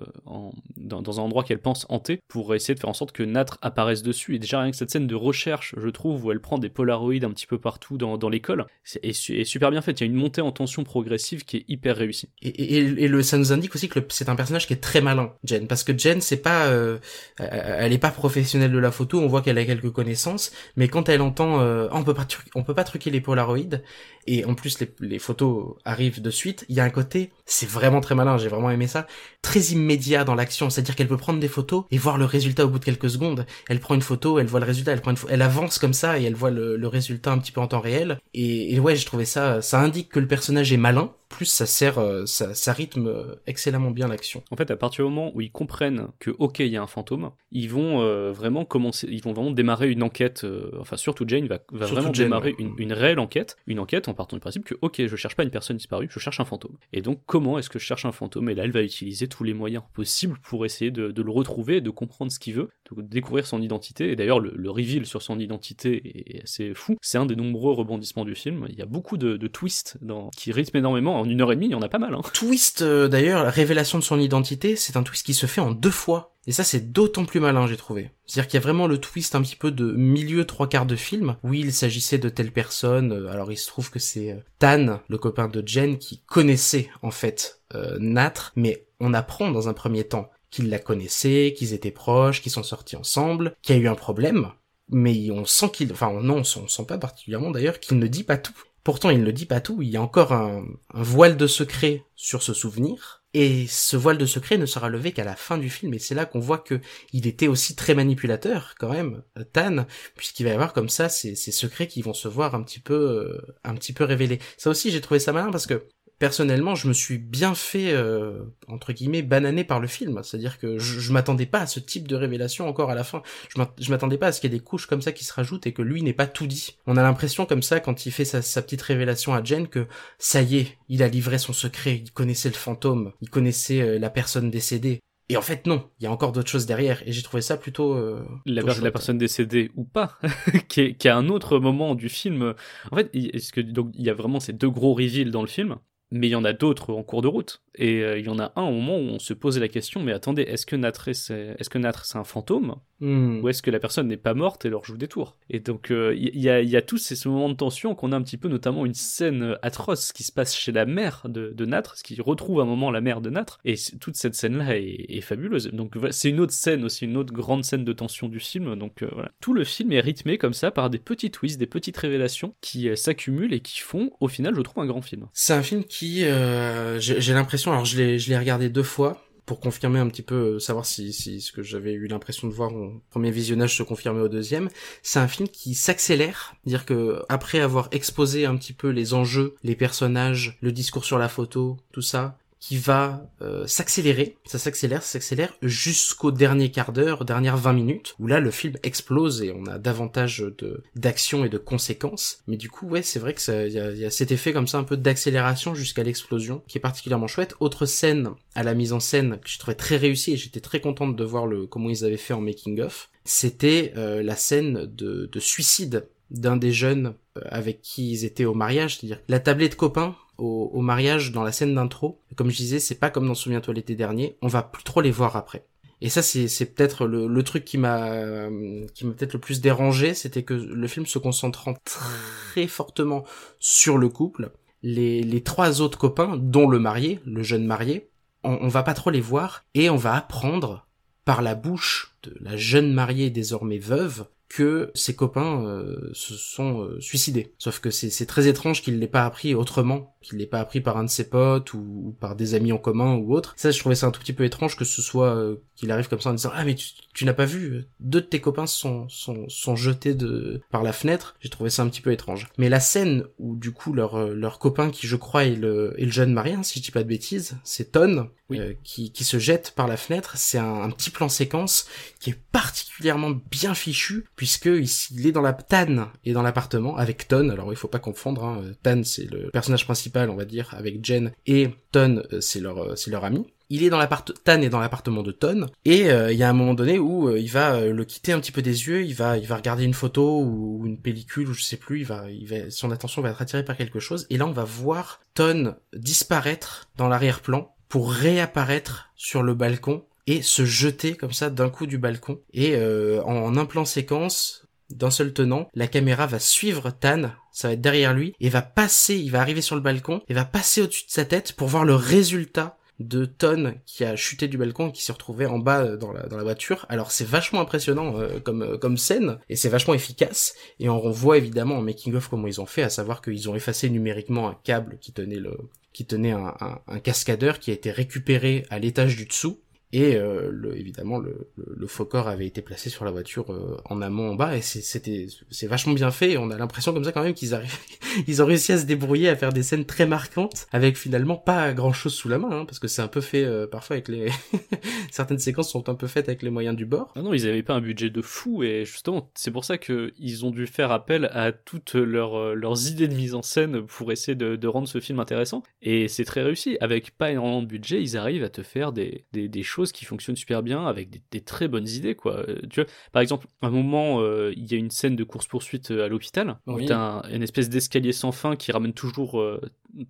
[0.76, 3.58] dans, dans, un endroit qu'elle pense hanté, pour essayer de faire en sorte que Natre
[3.62, 4.34] apparaisse dessus.
[4.34, 7.24] Et déjà rien que cette scène de recherche, je trouve, où elle prend des polaroïdes
[7.24, 8.66] un petit peu partout dans, dans l'école,
[9.02, 10.00] est, est, super bien faite.
[10.00, 12.28] Il y a une montée en tension progressive qui est hyper réussie.
[12.42, 15.32] Et, et, le, ça nous indique aussi que c'est un personnage qui est très malin,
[15.44, 16.98] Jen, parce que Jen, c'est pas, euh,
[17.38, 19.20] elle est pas professionnelle de la photo.
[19.20, 22.62] On voit qu'elle a quelques connaissances, mais quand elle entend, euh, on peut pas, on
[22.62, 23.82] peut pas truquer les polaroïdes,
[24.26, 27.68] et en plus les, les photos arrivent de suite, il y a un côté, c'est
[27.68, 29.06] vraiment très malin, j'ai vraiment aimé ça,
[29.42, 32.68] très immédiat dans l'action, c'est-à-dire qu'elle peut prendre des photos et voir le résultat au
[32.68, 33.46] bout de quelques secondes.
[33.68, 36.18] Elle prend une photo, elle voit le résultat, elle prend une elle avance comme ça
[36.18, 38.18] et elle voit le, résultat un petit peu en temps réel.
[38.34, 41.66] Et, et ouais, je trouvais ça, ça indique que le personnage est malin, plus ça
[41.66, 44.42] sert, euh, ça, ça rythme euh, excellemment bien l'action.
[44.50, 46.86] En fait, à partir du moment où ils comprennent que ok, il y a un
[46.86, 50.44] fantôme, ils vont euh, vraiment commencer, ils vont vraiment démarrer une enquête.
[50.44, 52.56] Euh, enfin, surtout Jane va, va Surtout vraiment Jane, démarrer ouais.
[52.58, 55.42] une, une réelle enquête, une enquête en partant du principe que ok, je cherche pas
[55.42, 56.76] une personne disparue, je cherche un fantôme.
[56.92, 58.48] Et donc, comment est-ce que je cherche un fantôme?
[58.48, 61.80] Et là, elle va utiliser tous les moyens possibles pour essayer de, de le retrouver,
[61.80, 62.70] de comprendre ce qu'il veut,
[63.02, 64.10] découvrir son identité.
[64.10, 66.96] Et d'ailleurs, le, le reveal sur son identité est assez fou.
[67.00, 68.66] C'est un des nombreux rebondissements du film.
[68.68, 71.20] Il y a beaucoup de, de twists dans, qui rythment énormément.
[71.20, 72.14] En une heure et demie, il y en a pas mal.
[72.14, 72.22] Hein.
[72.32, 75.72] Twist euh, d'ailleurs, la révélation de son identité, c'est un twist qui se fait en
[75.72, 76.32] deux fois.
[76.46, 78.10] Et ça, c'est d'autant plus malin, j'ai trouvé.
[78.26, 80.94] C'est-à-dire qu'il y a vraiment le twist un petit peu de milieu trois quarts de
[80.96, 81.36] film.
[81.42, 83.12] Oui, il s'agissait de telle personne.
[83.12, 86.90] euh, Alors, il se trouve que c'est euh, Tan, le copain de Jen, qui connaissait
[87.00, 91.72] en fait euh, Natre, mais on apprend dans un premier temps qu'ils la connaissaient, qu'ils
[91.72, 94.52] étaient proches, qu'ils sont sortis ensemble, qu'il y a eu un problème.
[94.88, 98.36] Mais on sent qu'il, enfin non, on sent pas particulièrement d'ailleurs qu'il ne dit pas
[98.36, 98.54] tout.
[98.84, 99.82] Pourtant, il ne dit pas tout.
[99.82, 103.24] Il y a encore un, voile de secret sur ce souvenir.
[103.32, 106.14] Et ce voile de secret ne sera levé qu'à la fin du film, et c'est
[106.14, 106.80] là qu'on voit que
[107.12, 111.34] il était aussi très manipulateur, quand même, Tan, puisqu'il va y avoir comme ça ces,
[111.34, 114.38] ces secrets qui vont se voir un petit peu, euh, un petit peu révélés.
[114.56, 115.88] Ça aussi, j'ai trouvé ça malin parce que
[116.18, 120.20] personnellement, je me suis bien fait euh, entre guillemets bananer par le film.
[120.22, 123.22] C'est-à-dire que je, je m'attendais pas à ce type de révélation encore à la fin.
[123.48, 125.24] Je m'att- je m'attendais pas à ce qu'il y ait des couches comme ça qui
[125.24, 126.76] se rajoutent et que lui n'ait pas tout dit.
[126.86, 129.86] On a l'impression comme ça quand il fait sa, sa petite révélation à Jen que
[130.18, 132.02] ça y est, il a livré son secret.
[132.04, 135.00] Il connaissait le fantôme, il connaissait euh, la personne décédée.
[135.30, 137.02] Et en fait non, il y a encore d'autres choses derrière.
[137.06, 140.18] Et j'ai trouvé ça plutôt euh, la, plutôt la personne décédée ou pas,
[140.68, 142.54] qui, est, qui est un autre moment du film.
[142.92, 145.40] En fait, il, est-ce que, donc, il y a vraiment ces deux gros reveals dans
[145.40, 145.76] le film,
[146.10, 147.63] mais il y en a d'autres en cours de route.
[147.76, 150.02] Et euh, il y en a un au moment où on se pose la question,
[150.02, 153.40] mais attendez, est-ce que Natre c'est, est-ce que Natre c'est un fantôme Hmm.
[153.42, 155.36] ou est-ce que la personne n'est pas morte et leur joue des tours?
[155.50, 157.94] Et donc euh, il y, a, il y a tous ces, ce moments de tension
[157.94, 161.22] qu'on a un petit peu, notamment une scène atroce qui se passe chez la mère
[161.28, 164.34] de, de Natre, ce qui retrouve un moment la mère de Natre, et toute cette
[164.34, 165.70] scène-là est, est fabuleuse.
[165.72, 168.76] Donc c'est une autre scène aussi, une autre grande scène de tension du film.
[168.76, 171.66] Donc euh, voilà, tout le film est rythmé comme ça par des petits twists, des
[171.66, 175.26] petites révélations qui euh, s'accumulent et qui font, au final, je trouve un grand film.
[175.32, 177.34] C'est un film qui, euh, j'ai j'ai
[177.72, 181.12] alors je l'ai, je regardé deux fois pour confirmer un petit peu, euh, savoir si,
[181.12, 184.70] si ce que j'avais eu l'impression de voir au premier visionnage se confirmait au deuxième.
[185.02, 189.54] C'est un film qui s'accélère, dire que après avoir exposé un petit peu les enjeux,
[189.62, 195.02] les personnages, le discours sur la photo, tout ça, qui va euh, s'accélérer, ça s'accélère,
[195.02, 199.52] ça s'accélère jusqu'au dernier quart d'heure, dernières 20 minutes, où là le film explose et
[199.52, 202.42] on a davantage de d'action et de conséquences.
[202.46, 204.78] Mais du coup, ouais, c'est vrai que il y y a cet effet comme ça
[204.78, 207.54] un peu d'accélération jusqu'à l'explosion, qui est particulièrement chouette.
[207.60, 210.80] Autre scène à la mise en scène que je trouvais très réussie et j'étais très
[210.80, 214.86] contente de voir le comment ils avaient fait en making of, c'était euh, la scène
[214.86, 219.38] de, de suicide d'un des jeunes euh, avec qui ils étaient au mariage, c'est-à-dire la
[219.38, 222.20] tablée de copains au, au mariage dans la scène d'intro.
[222.36, 225.10] Comme je disais, c'est pas comme dans Souviens-toi l'été dernier, on va plus trop les
[225.10, 225.66] voir après.
[226.00, 228.48] Et ça, c'est, peut-être le, le truc qui m'a,
[228.94, 233.24] qui m'a peut-être le plus dérangé, c'était que le film se concentrant très fortement
[233.58, 234.50] sur le couple,
[234.82, 238.10] les, les trois autres copains, dont le marié, le jeune marié,
[238.42, 240.86] on, on va pas trop les voir, et on va apprendre
[241.24, 246.82] par la bouche de la jeune mariée désormais veuve que ses copains euh, se sont
[246.82, 247.54] euh, suicidés.
[247.58, 250.80] Sauf que c'est c'est très étrange qu'il l'ait pas appris autrement, qu'il l'ait pas appris
[250.80, 253.54] par un de ses potes ou, ou par des amis en commun ou autre.
[253.56, 256.08] Ça, je trouvais ça un tout petit peu étrange que ce soit euh, qu'il arrive
[256.08, 258.66] comme ça en disant ah mais tu, tu n'as pas vu deux de tes copains
[258.66, 261.36] sont sont sont jetés de par la fenêtre.
[261.40, 262.48] J'ai trouvé ça un petit peu étrange.
[262.58, 265.94] Mais la scène où du coup leur euh, leur copain qui je crois est le
[265.98, 268.58] est le jeune marié, hein, si je dis pas de bêtises, c'est Ton Oui.
[268.60, 270.32] euh, qui qui se jette par la fenêtre.
[270.36, 271.86] C'est un, un petit plan séquence
[272.20, 276.96] qui est particulièrement bien fichu puisque il, il est dans la Tan et dans l'appartement
[276.96, 277.48] avec Ton.
[277.50, 278.44] Alors il faut pas confondre.
[278.44, 278.62] Hein.
[278.82, 282.78] Tan c'est le personnage principal on va dire avec Jen et Ton euh, c'est leur
[282.78, 283.46] euh, c'est leur ami.
[283.70, 284.04] il est dans
[284.44, 287.34] Tan est dans l'appartement de Ton et euh, il y a un moment donné où
[287.34, 289.94] il va le quitter un petit peu des yeux, il va il va regarder une
[289.94, 293.30] photo ou, une pellicule ou je sais plus, il va il va son attention va
[293.30, 298.12] être attirée par quelque chose et là on va voir Ton disparaître dans l'arrière-plan pour
[298.12, 303.36] réapparaître sur le balcon et se jeter comme ça d'un coup du balcon et en,
[303.36, 307.80] en un plan séquence d'un seul tenant, la caméra va suivre Tan, ça va être
[307.80, 311.06] derrière lui, et va passer, il va arriver sur le balcon, et va passer au-dessus
[311.06, 314.92] de sa tête pour voir le résultat de Ton qui a chuté du balcon et
[314.92, 316.86] qui s'est retrouvé en bas euh, dans la, voiture.
[316.88, 321.10] Alors c'est vachement impressionnant euh, comme, euh, comme scène, et c'est vachement efficace, et on
[321.10, 324.56] voit évidemment en making-of comment ils ont fait, à savoir qu'ils ont effacé numériquement un
[324.62, 325.56] câble qui tenait le
[325.92, 326.52] qui tenait un,
[326.88, 329.60] un cascadeur qui a été récupéré à l'étage du dessous,
[329.94, 334.02] et euh, évidemment, le, le, faux corps avait été placé sur la voiture euh, en
[334.02, 336.32] amont, en bas, et c'est vachement bien fait.
[336.32, 337.56] Et on a l'impression comme ça quand même qu'ils
[338.26, 341.72] ils ont réussi à se débrouiller à faire des scènes très marquantes avec finalement pas
[341.72, 344.08] grand chose sous la main, hein, parce que c'est un peu fait euh, parfois avec
[344.08, 344.30] les
[345.12, 347.12] certaines séquences sont un peu faites avec les moyens du bord.
[347.14, 350.12] Ah non, ils avaient pas un budget de fou, et justement c'est pour ça que
[350.18, 354.10] ils ont dû faire appel à toutes leurs leurs idées de mise en scène pour
[354.10, 355.62] essayer de, rendre ce film intéressant.
[355.82, 356.78] Et c'est très réussi.
[356.80, 360.36] Avec pas énormément de budget, ils arrivent à te faire des, des choses qui fonctionnent
[360.36, 362.44] super bien avec des, des, très bonnes idées quoi.
[362.70, 365.46] Tu vois, par exemple, à un moment euh, il y a une scène de course
[365.46, 366.84] poursuite à l'hôpital oui.
[366.84, 369.60] où t'as un, une espèce d'escalier sans fin qui ramène toujours euh,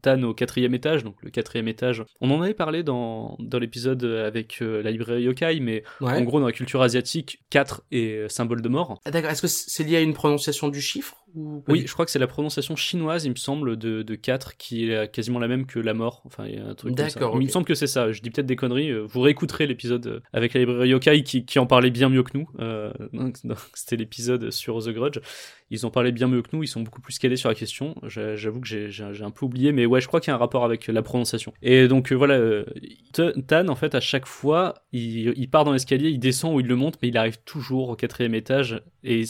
[0.02, 2.04] Tan au quatrième étage, donc le quatrième étage.
[2.20, 6.12] On en avait parlé dans, dans l'épisode avec euh, la librairie Yokai, mais ouais.
[6.12, 9.00] en gros dans la culture asiatique, 4 est symbole de mort.
[9.04, 12.04] Ah, D'accord, est-ce que c'est lié à une prononciation du chiffre ou Oui, je crois
[12.04, 15.48] que c'est la prononciation chinoise, il me semble, de, de 4 qui est quasiment la
[15.48, 16.22] même que la mort.
[16.24, 17.26] Enfin, il y a un truc comme ça.
[17.26, 17.38] Okay.
[17.40, 18.92] Il me semble que c'est ça, je dis peut-être des conneries.
[19.06, 22.48] Vous réécouterez l'épisode avec la librairie Yokai qui, qui en parlait bien mieux que nous.
[22.60, 22.92] Euh,
[23.74, 25.18] C'était l'épisode sur The Grudge
[25.70, 27.94] ils en parlaient bien mieux que nous, ils sont beaucoup plus calés sur la question.
[28.04, 30.64] J'avoue que j'ai un peu oublié, mais ouais, je crois qu'il y a un rapport
[30.64, 31.52] avec la prononciation.
[31.62, 32.64] Et donc euh, voilà, euh,
[33.12, 36.66] Tan, en fait, à chaque fois, il, il part dans l'escalier, il descend ou il
[36.66, 38.82] le monte, mais il arrive toujours au quatrième étage.
[39.02, 39.24] Et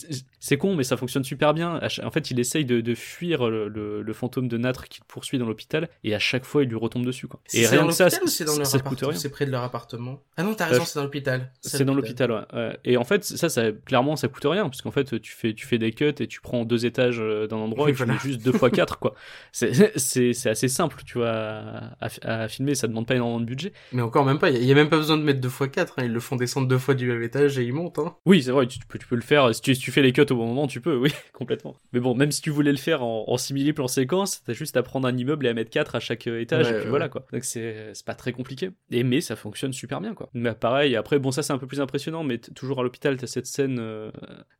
[0.44, 1.80] c'est con, mais ça fonctionne super bien.
[2.02, 5.06] En fait, il essaye de, de fuir le, le, le, fantôme de Natre qui le
[5.08, 7.28] poursuit dans l'hôpital, et à chaque fois, il lui retombe dessus.
[7.28, 7.40] Quoi.
[7.54, 10.22] Et rien que ça, c'est dans leur C'est près de leur appartement?
[10.36, 11.50] Ah non, t'as raison, euh, c'est dans l'hôpital.
[11.62, 12.78] C'est dans l'hôpital, ouais, ouais.
[12.84, 15.66] Et en fait, ça, ça, clairement, ça coûte rien, parce qu'en fait, tu fais, tu
[15.66, 18.12] fais des cuts et tu prends deux étages d'un endroit oui, et tu voilà.
[18.12, 19.14] mets juste deux fois quatre, quoi.
[19.50, 23.72] C'est assez simple, tu vois, à, à, filmer, ça demande pas énormément de budget.
[23.92, 25.94] Mais encore même pas, il y, a même pas besoin de mettre deux fois quatre,
[25.96, 26.02] hein.
[26.04, 28.14] ils le font descendre deux fois du même étage et ils montent, hein.
[28.26, 30.02] Oui, c'est vrai, tu, tu, peux, tu peux le faire, si tu, si tu fais
[30.02, 31.76] les cuts au bon moment, tu peux, oui, complètement.
[31.92, 34.82] Mais bon, même si tu voulais le faire en, en simili-plan séquence, t'as juste à
[34.82, 37.24] prendre un immeuble et à mettre quatre à chaque étage, ouais, et puis voilà, quoi.
[37.32, 38.70] Donc c'est pas très compliqué.
[38.90, 40.28] Et mais ça fonctionne super bien, quoi.
[40.34, 43.26] Mais pareil, après, bon, ça c'est un peu plus impressionnant, mais toujours à l'hôpital, t'as
[43.26, 44.10] cette scène euh,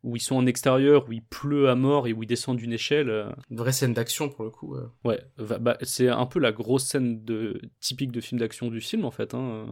[0.03, 2.73] où ils sont en extérieur, où il pleut à mort et où ils descendent d'une
[2.73, 3.09] échelle.
[3.09, 3.29] Euh...
[3.49, 4.75] Une vraie scène d'action pour le coup.
[4.75, 4.87] Euh.
[5.03, 9.05] Ouais, bah, c'est un peu la grosse scène de typique de film d'action du film
[9.05, 9.33] en fait.
[9.33, 9.67] Hein.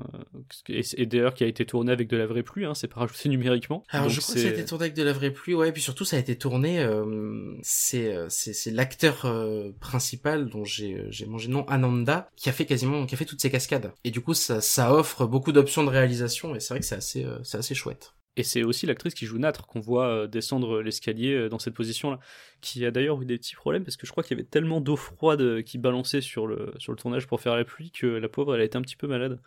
[0.69, 3.01] Et, et d'ailleurs qui a été tourné avec de la vraie pluie, hein, c'est pas
[3.01, 3.83] rajouté numériquement.
[3.89, 5.69] Alors je crois que ça a été tourné avec de la vraie pluie, ouais.
[5.69, 11.07] Et puis surtout ça a été tourné, euh, c'est c'est l'acteur euh, principal dont j'ai
[11.27, 13.91] mangé le nom Ananda qui a fait quasiment qui a fait toutes ces cascades.
[14.03, 17.23] Et du coup ça offre beaucoup d'options de réalisation et c'est vrai que c'est assez
[17.23, 18.13] euh, c'est assez chouette.
[18.35, 21.75] Et c'est aussi l'actrice qui joue Natre qu'on voit euh, descendre l'escalier euh, dans cette
[21.75, 22.19] position-là,
[22.61, 24.81] qui a d'ailleurs eu des petits problèmes parce que je crois qu'il y avait tellement
[24.81, 28.07] d'eau froide euh, qui balançait sur le, sur le tournage pour faire la pluie que
[28.07, 29.39] la pauvre elle a été un petit peu malade.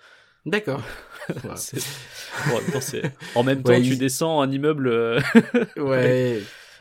[0.47, 0.81] D'accord.
[1.29, 1.51] bon,
[3.35, 4.89] en même temps, ouais, tu descends un immeuble.
[5.77, 6.41] ouais.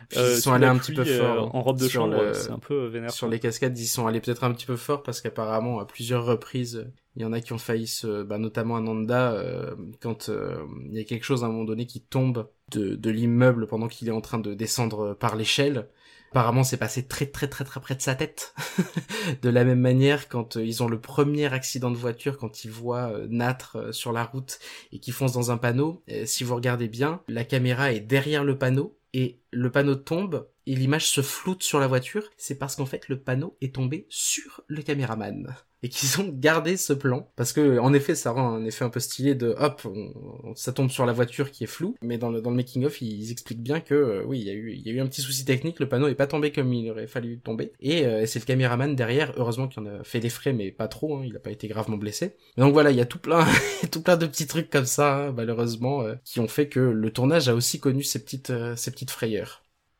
[0.09, 2.85] Puis ils sont allés un petit peu fort en robe de chambre, c'est un peu
[2.85, 3.11] vénère.
[3.11, 6.25] Sur les cascades, ils sont allés peut-être un petit peu fort parce qu'apparemment à plusieurs
[6.25, 10.29] reprises, il y en a qui ont failli se, bah, notamment à Nanda, euh, quand
[10.29, 13.65] euh, il y a quelque chose à un moment donné qui tombe de, de l'immeuble
[13.65, 15.87] pendant qu'il est en train de descendre par l'échelle.
[16.35, 18.53] Apparemment, c'est passé très très très très près de sa tête.
[19.41, 22.71] de la même manière, quand euh, ils ont le premier accident de voiture, quand ils
[22.71, 24.59] voient euh, Natre euh, sur la route
[24.91, 28.57] et qui fonce dans un panneau, si vous regardez bien, la caméra est derrière le
[28.57, 32.85] panneau et le panneau tombe et l'image se floute sur la voiture, c'est parce qu'en
[32.85, 35.55] fait le panneau est tombé sur le caméraman.
[35.83, 37.29] Et qu'ils ont gardé ce plan.
[37.35, 39.87] Parce que en effet ça rend un effet un peu stylé de hop
[40.55, 41.95] ça tombe sur la voiture qui est floue.
[42.01, 44.99] Mais dans le making of ils, expliquent bien que euh, oui il y a eu
[44.99, 47.71] un petit souci technique le panneau est pas tombé comme il aurait fallu tomber.
[47.81, 50.87] Et euh, c'est le caméraman derrière heureusement qu'il en a fait les frais mais pas
[50.87, 52.35] trop hein, il a pas été gravement blessé.
[52.57, 53.45] Donc voilà il y a tout plein
[54.17, 57.53] de petits trucs comme ça hein, malheureusement euh, qui ont fait que le tournage a
[57.53, 59.44] aussi connu ces petites ces petites frayeurs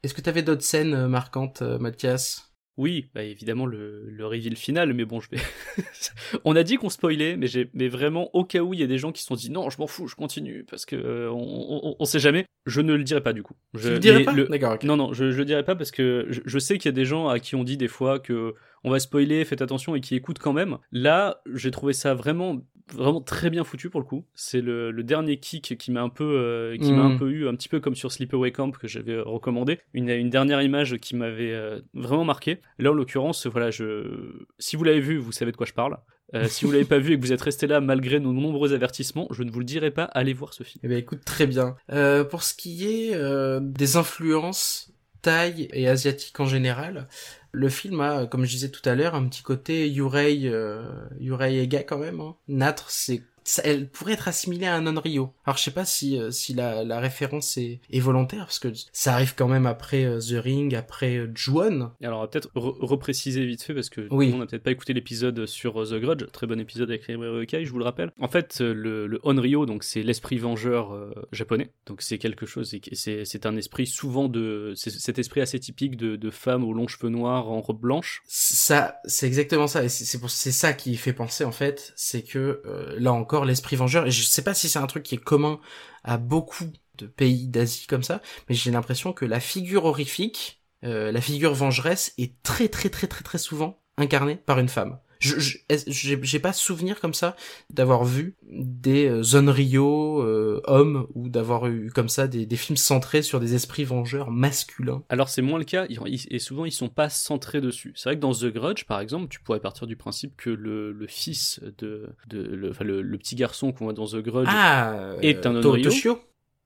[0.05, 2.55] est-ce que tu avais d'autres scènes marquantes, Mathias?
[2.77, 5.38] Oui, bah évidemment le, le reveal final, mais bon, je vais.
[6.43, 9.13] on a dit qu'on spoilait, mais vraiment au cas où il y a des gens
[9.13, 11.95] qui se sont dit non, je m'en fous, je continue parce que euh, on, on,
[11.97, 12.45] on, sait jamais.
[12.65, 13.53] Je ne le dirai pas du coup.
[13.75, 14.34] Je tu le dirais pas?
[14.34, 14.47] Le...
[14.47, 14.73] D'accord.
[14.73, 14.88] Okay.
[14.88, 16.95] Non, non, je, je le dirai pas parce que je, je sais qu'il y a
[16.95, 20.01] des gens à qui on dit des fois que on va spoiler, faites attention et
[20.01, 20.77] qui écoutent quand même.
[20.91, 22.61] Là, j'ai trouvé ça vraiment
[22.93, 24.25] vraiment très bien foutu pour le coup.
[24.36, 27.19] C'est le, le dernier kick qui m'a un peu, euh, qui m'a un Mhm.
[27.19, 29.79] peu eu, un petit peu comme sur Sleepaway Camp que j'avais recommandé.
[29.93, 32.59] Une, une dernière image qui m'avait euh, vraiment marqué.
[32.79, 35.97] Là, en l'occurrence, voilà, je, si vous l'avez vu, vous savez de quoi je parle.
[36.33, 38.73] Euh, si vous l'avez pas vu et que vous êtes resté là malgré nos nombreux
[38.73, 40.05] avertissements, je ne vous le dirai pas.
[40.05, 40.81] Allez voir ce film.
[40.83, 41.75] Eh ben écoute, très bien.
[41.91, 44.91] Euh, pour ce qui est euh, des influences
[45.28, 47.07] et asiatiques en général,
[47.51, 50.86] le film a, comme je disais tout à l'heure, un petit côté Yurei, euh,
[51.19, 52.19] Yurei Ega quand même.
[52.19, 52.36] Hein.
[52.47, 55.31] Natre, c'est ça, elle pourrait être assimilée à un non-Rio.
[55.45, 58.67] Alors je sais pas si euh, si la, la référence est, est volontaire parce que
[58.91, 61.91] ça arrive quand même après euh, The Ring, après euh, Ju-on.
[62.01, 64.25] Et Alors, on va peut-être re- repréciser vite fait parce que Oui.
[64.25, 67.07] tout le monde n'a peut-être pas écouté l'épisode sur The Grudge, très bon épisode avec
[67.07, 68.11] Ukai, je vous le rappelle.
[68.19, 72.75] En fait, le, le Onryo, donc c'est l'esprit vengeur euh, japonais, donc c'est quelque chose,
[72.93, 76.87] c'est un esprit souvent de, c'est cet esprit assez typique de, de femmes aux longs
[76.87, 78.21] cheveux noirs en robe blanche.
[78.27, 82.61] Ça, c'est exactement ça, et c'est c'est ça qui fait penser en fait, c'est que
[82.65, 83.13] euh, là
[83.43, 85.59] l'esprit vengeur, et je sais pas si c'est un truc qui est commun
[86.03, 86.65] à beaucoup
[86.97, 91.53] de pays d'Asie comme ça, mais j'ai l'impression que la figure horrifique, euh, la figure
[91.53, 94.99] vengeresse est très très très très très souvent incarnée par une femme.
[95.20, 95.36] Je
[95.68, 97.36] j'ai pas souvenir comme ça
[97.70, 102.78] d'avoir vu des euh, Zonryo euh, hommes ou d'avoir eu comme ça des, des films
[102.78, 105.03] centrés sur des esprits vengeurs masculins.
[105.09, 107.93] Alors c'est moins le cas, et souvent ils sont pas centrés dessus.
[107.95, 110.91] C'est vrai que dans The Grudge, par exemple, tu pourrais partir du principe que le,
[110.91, 114.47] le fils de, de le, enfin, le, le petit garçon qu'on voit dans The Grudge
[114.49, 115.84] Ah, est un To- Onryo.
[115.84, 116.20] Toshio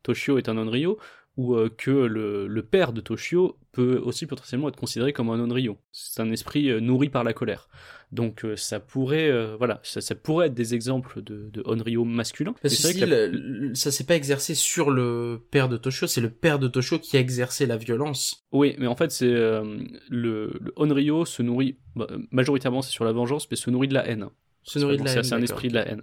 [0.03, 0.97] Toshio est un Onryo,
[1.37, 5.39] ou euh, que le, le père de Toshio peut aussi potentiellement être considéré comme un
[5.39, 5.77] Onryo.
[5.91, 7.69] C'est un esprit euh, nourri par la colère.
[8.11, 12.03] Donc euh, ça pourrait, euh, voilà, ça, ça pourrait être des exemples de, de Onryo
[12.05, 12.55] masculins.
[12.61, 16.31] Parce que si, la- ça s'est pas exercé sur le père de Toshio, c'est le
[16.31, 18.45] père de Toshio qui a exercé la violence.
[18.51, 19.77] Oui, mais en fait, c'est euh,
[20.09, 23.93] le, le Onryo se nourrit bah, majoritairement c'est sur la vengeance, mais se nourrit de
[23.93, 24.25] la haine.
[24.63, 26.01] Se nourrit de la haine, C'est un esprit de la haine.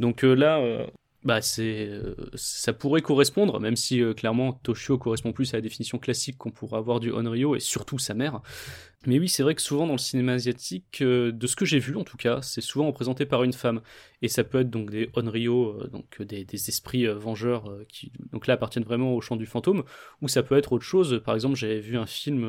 [0.00, 0.60] Donc euh, là,
[1.22, 5.60] bah c'est, euh, ça pourrait correspondre, même si euh, clairement Toshio correspond plus à la
[5.62, 8.42] définition classique qu'on pourrait avoir du Onryo et surtout sa mère.
[9.06, 11.78] Mais oui, c'est vrai que souvent dans le cinéma asiatique, euh, de ce que j'ai
[11.78, 13.80] vu en tout cas, c'est souvent représenté par une femme.
[14.22, 17.70] Et ça peut être donc des Onryo, euh, donc euh, des, des esprits euh, vengeurs
[17.88, 19.84] qui donc là appartiennent vraiment au champ du fantôme,
[20.22, 21.20] ou ça peut être autre chose.
[21.24, 22.48] Par exemple, j'avais vu un film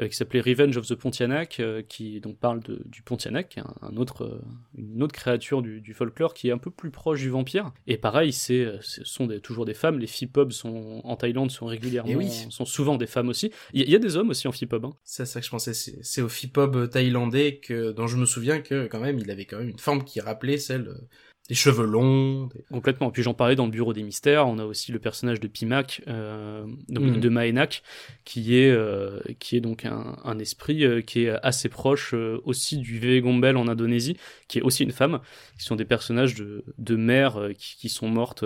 [0.00, 4.40] qui s'appelait Revenge of the Pontianak, qui donc parle de, du Pontianak, un, un autre,
[4.76, 7.72] une autre créature du, du folklore qui est un peu plus proche du vampire.
[7.86, 9.98] Et pareil, c'est, ce sont des- toujours des femmes.
[9.98, 12.30] Les phoebs sont en Thaïlande sont régulièrement, Eh oui.
[12.50, 13.50] sont souvent des femmes aussi.
[13.72, 14.84] Il y, a- il y a des hommes aussi en phoeb.
[14.84, 14.92] Hein.
[15.04, 18.86] C'est ça que je pensais, c'est au Fipob thaïlandais que, dont je me souviens que
[18.86, 20.94] quand même, il avait quand même une forme qui rappelait celle euh,
[21.48, 22.46] des cheveux longs.
[22.48, 23.10] des- Complètement.
[23.12, 24.48] Puis j'en parlais dans le bureau des mystères.
[24.48, 27.20] On a aussi le personnage de Pimak, euh, donc Mhm.
[27.20, 27.82] de Maenak,
[28.24, 32.78] qui est euh, qui est donc un, un esprit euh, qui est assez proche aussi
[32.78, 34.16] du Vegombel en Indonésie,
[34.48, 35.20] qui est aussi une femme,
[35.56, 38.44] qui sont des personnages de, de mères qui, qui sont mortes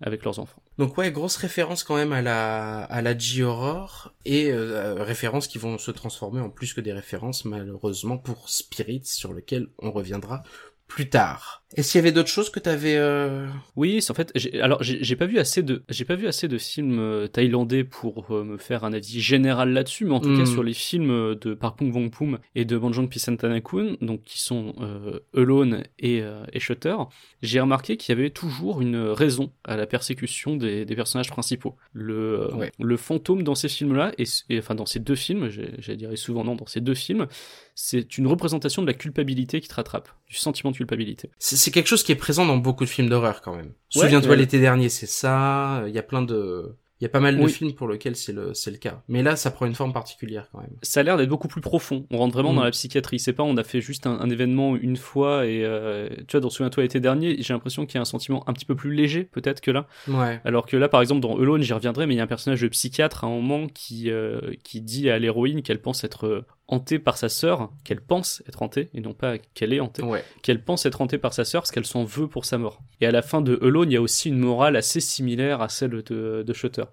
[0.00, 0.62] avec leurs enfants.
[0.78, 5.46] Donc ouais, grosse référence quand même à la à la G-horror et euh, euh, références
[5.46, 9.90] qui vont se transformer en plus que des références malheureusement pour Spirit sur lequel on
[9.90, 10.42] reviendra
[10.86, 11.59] plus tard.
[11.76, 13.46] Est-ce qu'il y avait d'autres choses que t'avais euh...
[13.76, 14.32] Oui, en fait.
[14.60, 18.26] Alors, j'ai pas vu assez de, j'ai pas vu assez de films euh, thaïlandais pour
[18.34, 20.38] euh, me faire un avis général là-dessus, mais en tout Mm.
[20.38, 24.40] cas sur les films euh, de Park Bong Poom et de Banjong Pisantanakun, donc qui
[24.40, 26.96] sont euh, Alone et, et Shutter,
[27.42, 31.76] j'ai remarqué qu'il y avait toujours une raison à la persécution des, des personnages principaux.
[31.92, 32.72] Le, Ouais.
[32.80, 36.18] le fantôme dans ces films-là, et, et- enfin dans ces deux films, j'ai- j'allais dire
[36.18, 37.28] souvent non, dans ces deux films,
[37.76, 41.30] c'est une représentation de la culpabilité qui te rattrape, du sentiment de culpabilité.
[41.38, 43.66] C'est c'est quelque chose qui est présent dans beaucoup de films d'horreur quand même.
[43.66, 44.36] Ouais, Souviens-toi ouais.
[44.36, 45.84] l'été dernier, c'est ça.
[45.86, 48.32] Il y a plein de, il y a pas mal de films pour lesquels c'est
[48.32, 49.02] le, c'est le cas.
[49.08, 50.70] Mais là, ça prend une forme particulière quand même.
[50.82, 52.06] ça a l'air d'être beaucoup plus profond.
[52.10, 52.56] On rentre vraiment Mm.
[52.56, 53.18] dans la psychiatrie.
[53.18, 56.40] C'est pas on a fait juste un, un événement une fois et euh, tu vois
[56.40, 58.92] dans Souviens-toi l'été dernier, j'ai l'impression qu'il y a un sentiment un petit peu plus
[58.94, 59.86] léger peut-être que là.
[60.08, 60.40] Ouais.
[60.44, 62.60] Alors que là par exemple dans Alone, j'y reviendrai, mais il y a un personnage
[62.60, 66.44] de psychiatre à un moment qui euh, qui dit à l'héroïne qu'elle pense être euh,
[66.70, 70.24] hantée par sa sœur, qu'elle pense être hantée et non pas qu'elle est hantée Ouais.
[70.42, 72.80] qu'elle pense être hantée par sa sœur parce qu'elle s'en veut pour sa mort.
[73.00, 75.68] Et à la fin de Alone, il y a aussi une morale assez similaire à
[75.68, 76.84] celle de, de Shutter.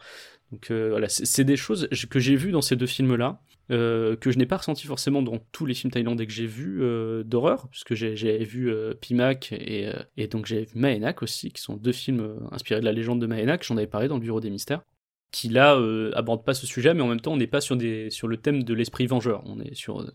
[0.52, 4.32] Donc euh, voilà, c'est des choses que j'ai vues dans ces deux films-là, euh, que
[4.32, 7.68] je n'ai pas ressenti forcément dans tous les films thaïlandais que j'ai vus euh, d'horreur,
[7.70, 8.16] puisque j'ai-
[8.46, 8.72] vu
[9.02, 12.94] Pimak et, et donc j'avais vu Maenak aussi, qui sont deux films inspirés de la
[12.94, 14.82] légende de Maenak, j'en avais parlé dans le Bureau des Mystères
[15.32, 17.76] qui là euh, aborde pas ce sujet, mais en même temps on n'est pas sur
[17.76, 20.08] des sur le thème de l'esprit vengeur, on est sur euh,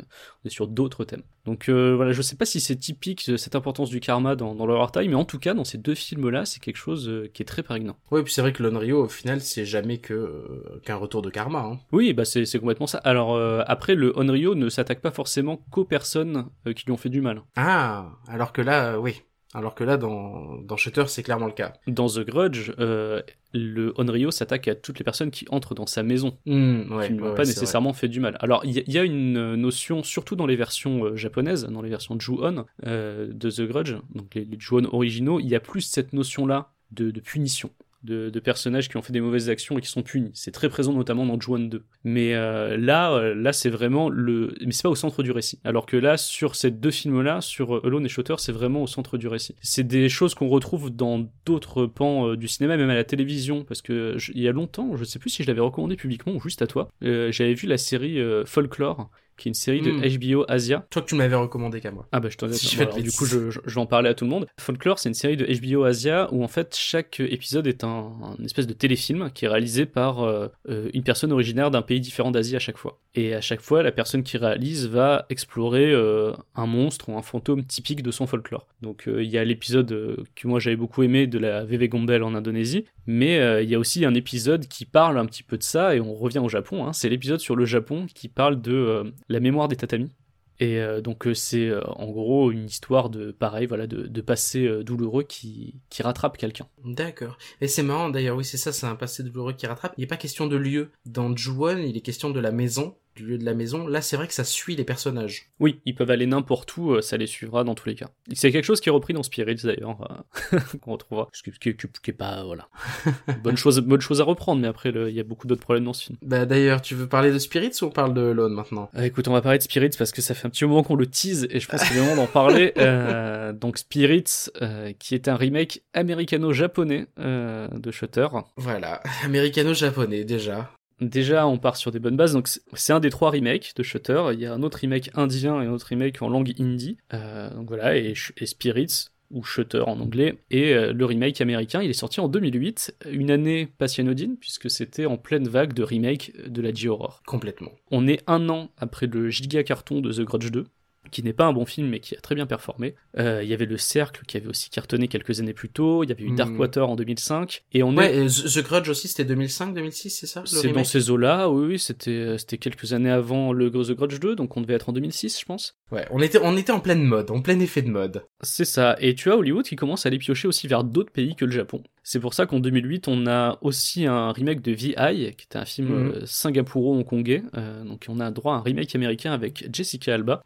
[0.42, 1.22] on est sur d'autres thèmes.
[1.44, 4.54] Donc euh, voilà, je sais pas si c'est typique euh, cette importance du karma dans,
[4.54, 7.42] dans l'horror time, mais en tout cas dans ces deux films-là, c'est quelque chose qui
[7.42, 7.96] est très prégnant.
[8.10, 11.60] Ouais, puis c'est vrai que l'Onryo, au final, c'est jamais que qu'un retour de karma.
[11.60, 11.78] Hein.
[11.92, 12.98] Oui, bah c'est c'est complètement ça.
[12.98, 17.20] Alors après, le Onryo ne s'attaque pas forcément qu'aux personnes qui lui ont fait du
[17.20, 17.42] mal.
[17.56, 19.22] Ah, alors que là, oui,
[19.54, 21.74] Alors que là, dans, dans Shutter, c'est clairement le cas.
[21.86, 23.20] Dans The Grudge, euh,
[23.52, 27.12] le Onryo s'attaque à toutes les personnes qui entrent dans sa maison, Hmm, ouais, qui
[27.12, 28.36] ne lui ont ouais, pas nécessairement fait du mal.
[28.40, 31.64] Alors, il y, a- il y a une notion, surtout dans les versions euh, japonaises,
[31.66, 35.54] dans les versions Ju-On euh, de The Grudge, donc les, les Ju-On originaux, il y
[35.54, 37.70] a plus cette notion-là de, de punition.
[38.02, 40.30] De, personnages qui ont fait des mauvaises actions et qui sont punis.
[40.34, 41.84] C'est très présent notamment dans Ju-On 2.
[42.04, 44.54] Mais euh, là, euh, là c'est vraiment le...
[44.64, 45.60] Mais c'est pas au centre du récit.
[45.62, 48.86] Alors que là, sur ces deux films-là, sur euh, Alone et Shutter, c'est vraiment au
[48.88, 49.54] centre du récit.
[49.62, 53.64] C'est des choses qu'on retrouve dans d'autres pans du cinéma, même à la télévision.
[53.64, 56.40] Parce que il y a longtemps, je sais plus si je l'avais recommandé publiquement ou
[56.40, 59.10] juste à toi, j'avais vu la série Folklore,
[59.42, 59.90] qui est une série de.
[60.18, 60.86] HBO Asia.
[60.90, 62.06] Toi que tu me l'avais recommandé qu'à moi.
[62.12, 64.14] Ah bah je t'en Si bon, du coup je, je- je vais en parler à
[64.14, 64.46] tout le monde.
[64.58, 68.44] Folklore c'est une série de HBO Asia où en fait chaque épisode est un, un
[68.44, 72.30] espèce de téléfilm qui est réalisé par euh, euh, une personne originaire d'un pays différent
[72.30, 73.00] d'Asie à chaque fois.
[73.14, 77.22] Et à chaque fois la personne qui réalise va explorer euh, un monstre ou un
[77.22, 78.66] fantôme typique de son folklore.
[78.80, 82.22] Donc euh, il y a l'épisode que moi j'avais beaucoup aimé de la VV Gombel
[82.22, 85.62] en Indonésie, mais il y a aussi un épisode qui parle un petit peu de
[85.62, 86.86] ça et on revient au Japon.
[86.86, 86.92] hein.
[86.92, 90.12] C'est l'épisode sur le Japon qui parle de la mémoire des tatamis.
[90.60, 94.20] Et euh, donc euh, c'est euh, en gros une histoire de pareil voilà de, de
[94.20, 96.68] passé douloureux qui, qui rattrape quelqu'un.
[96.84, 97.36] D'accord.
[97.60, 99.94] Et c'est marrant d'ailleurs, oui, c'est ça, c'est un passé douloureux qui rattrape.
[99.96, 100.90] Il n'est pas question de lieu.
[101.06, 103.86] Dans Ju-On, il est question de la maison, du lieu de la maison.
[103.86, 105.50] Là, c'est vrai que ça suit les personnages.
[105.60, 108.08] Oui, ils peuvent aller n'importe où, euh, ça les suivra dans tous les cas.
[108.32, 111.28] C'est quelque chose qui est repris dans Spirits d'ailleurs, euh, qu'on retrouvera.
[111.32, 112.68] Ce qui, qui- qui- qui est pas voilà
[113.42, 115.92] bonne chose bonne chose à reprendre, mais après il y a beaucoup d'autres problèmes dans
[115.92, 116.18] ce film.
[116.22, 118.90] Bah d'ailleurs, tu veux parler de Spirits ou on parle de Lone maintenant?
[118.96, 120.96] Euh, écoute, on va parler de Spirits parce que ça fait un petit moment qu'on
[120.96, 122.72] le tease et je pense qu'il est le moment d'en parler.
[122.82, 124.24] Euh, donc Spirits,
[124.60, 128.26] euh, qui est un remake américano-japonais de Shutter.
[128.56, 130.70] Voilà, américano-japonais déjà.
[131.00, 132.32] Déjà, on part sur des bonnes bases.
[132.32, 134.22] Donc, c'est- un des trois remakes de Shutter.
[134.34, 136.98] Il y a un autre remake indien et un autre remake en langue hindi.
[137.14, 138.14] Euh, donc voilà, et,
[138.44, 142.94] Spirits ou Shutter en anglais, et euh, le remake américain, il est sorti en 2008,
[143.10, 147.22] une année pas si anodine, puisque c'était en pleine vague de remake de la J-Horror.
[147.26, 147.72] Complètement.
[147.90, 150.66] On est un an après le giga carton de The Grudge 2,
[151.10, 152.94] qui n'est pas un bon film, mais qui a très bien performé.
[153.18, 156.08] Euh, Il y avait Le Cercle, qui avait aussi cartonné quelques années plus tôt, il
[156.08, 156.36] y avait eu Mhm.
[156.36, 157.96] Darkwater en 2005, et on est...
[157.98, 161.78] Ouais, et The Grudge aussi, c'était 2005-2006, c'est ça C'est dans ces eaux-là, oui, oui,
[161.78, 164.92] c'était euh, c'était quelques années avant le The Grudge 2, donc on devait être en
[164.92, 165.76] 2006, je pense.
[165.90, 168.24] Ouais, on était, on était en pleine mode, en plein effet de mode.
[168.40, 168.96] C'est ça.
[169.00, 171.50] Et tu as Hollywood qui commence à aller piocher aussi vers d'autres pays que le
[171.50, 171.82] Japon.
[172.02, 175.64] C'est pour ça qu'en 2008, on a aussi un remake de V.I., qui était un
[175.64, 176.12] film Mhm.
[176.14, 177.42] euh, singapuro-hongkongais.
[177.56, 180.42] Euh, donc on a droit à un remake américain avec Jessica Alba.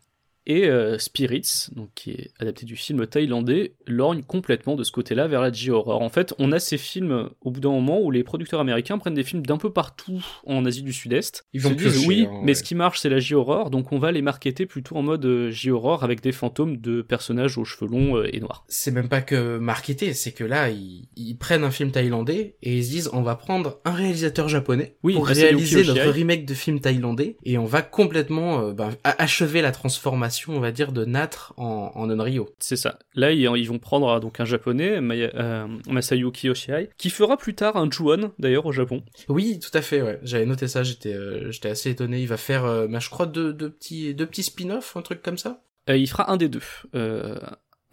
[0.46, 5.26] Et euh, Spirits, donc qui est adapté du film thaïlandais, lorgne complètement de ce côté-là
[5.26, 6.02] vers la J-horror.
[6.02, 9.14] En fait, on a ces films au bout d'un moment où les producteurs américains prennent
[9.14, 11.46] des films d'un peu partout en Asie du Sud-Est.
[11.52, 12.54] Ils se vont disent piocher, oui, hein, mais ouais.
[12.54, 15.50] ce qui marche c'est la J-horror, donc on va les marketer plutôt en mode euh,
[15.50, 18.64] J-horror avec des fantômes de personnages aux cheveux longs euh, et noirs.
[18.68, 22.78] C'est même pas que marketé, c'est que là, ils, ils prennent un film thaïlandais et
[22.78, 26.54] ils se disent, on va prendre un réalisateur japonais Oui, pour réaliser notre remake de
[26.54, 31.04] film thaïlandais et on va complètement euh, ben, achever la transformation, on va dire, de
[31.04, 32.48] Natre en, en Unryo.
[32.58, 32.98] C'est ça.
[33.14, 37.36] Là, ils, ils vont prendre euh, donc un japonais, Maya- euh, Masayuki Yoshihide, qui fera
[37.36, 39.02] plus tard un Ju-On d'ailleurs au Japon.
[39.28, 40.20] Oui, tout à fait, ouais.
[40.22, 42.20] J'avais noté ça, j'étais euh, j'étais assez étonné.
[42.20, 45.38] Il va faire, ben, je crois, deux, deux petits, deux petits spin-offs, un truc comme
[45.38, 45.62] ça.
[45.88, 46.62] Il fera un des deux.
[46.96, 47.38] Euh,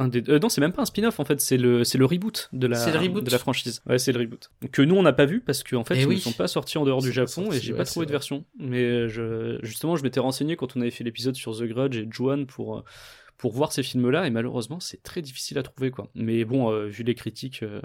[0.03, 0.33] un des deux.
[0.33, 2.67] euh, non, c'est même pas un spin-off en fait, c'est le c'est le reboot de
[2.67, 3.81] la C'est le reboot de la franchise.
[3.87, 4.51] Ouais, c'est le reboot.
[4.71, 6.15] Que nous on n'a pas vu parce qu'en fait Eh ils oui.
[6.15, 8.11] ne sont pas sortis en dehors du pas Japon et j'ai ouais, pas trouvé de
[8.11, 8.15] vrai.
[8.19, 8.45] version.
[8.59, 12.07] Mais je justement je m'étais renseigné quand on avait fait l'épisode sur The Grudge et
[12.11, 12.83] Ju-On pour euh,
[13.37, 16.07] pour voir ces films-là et malheureusement c'est très difficile à trouver quoi.
[16.15, 17.81] Mais bon, euh, vu les critiques, euh,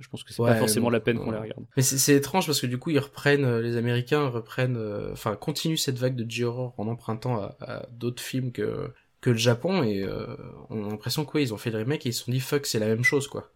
[0.00, 1.64] je pense que c'est pas Ouais, forcément donc, la peine qu'on euh, les regarde.
[1.76, 5.34] Mais c'est étrange parce que du coup, ils reprennent, euh, les Américains reprennent, euh, enfin,
[5.36, 8.90] continuent cette vague de J-horror en empruntant à, à d'autres films que
[9.22, 10.26] que le Japon et euh,
[10.68, 12.40] on a l'impression que ouais, ils ont fait le remake et ils se sont dit
[12.40, 13.52] fuck, c'est la même chose quoi.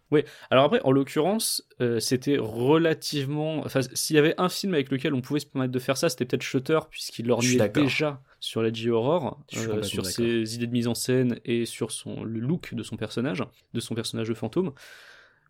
[0.49, 3.59] Alors après, en l'occurrence, euh, c'était relativement.
[3.65, 6.07] Enfin, s'il y avait un film avec lequel on pouvait se permettre de faire ça,
[6.07, 7.83] c'était peut-être Shutter, puisqu'il d'accord.
[7.83, 12.23] déjà sur la J-horror, euh, sur ses idées de mise en scène et sur son
[12.23, 13.43] le look de son personnage,
[13.73, 14.71] de son personnage de fantôme.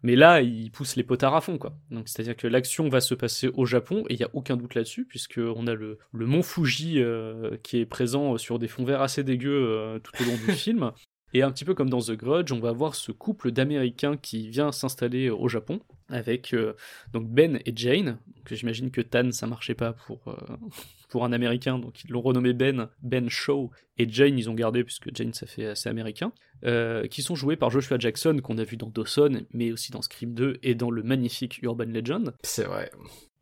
[0.04, 1.76] Mais là, il pousse les potards à fond, quoi.
[1.92, 4.76] Donc, c'est-à-dire que l'action va se passer au Japon, et il y a aucun doute
[4.76, 8.86] là-dessus, puisque on a le, le mont Fuji euh, qui est présent sur des fonds
[8.86, 10.92] verts assez dégueux euh, tout au long du film.
[11.34, 14.50] Et un petit peu comme dans The Grudge, on va voir ce couple d'Américains qui
[14.50, 16.74] vient s'installer au Japon avec euh,
[17.12, 18.18] donc Ben et Jane.
[18.50, 20.36] J'imagine que Tan ça marchait pas pour euh,
[21.10, 24.84] pour un Américain, donc ils l'ont renommé Ben, Ben Shaw et Jane ils ont gardé
[24.86, 26.32] puisque Jane ça fait assez américain.
[26.66, 30.02] euh, qui sont joués par Joshua Jackson qu'on a vu dans Dawson, mais aussi dans
[30.02, 32.34] Scream 2 et dans le magnifique Urban Legend.
[32.42, 32.90] C'est vrai.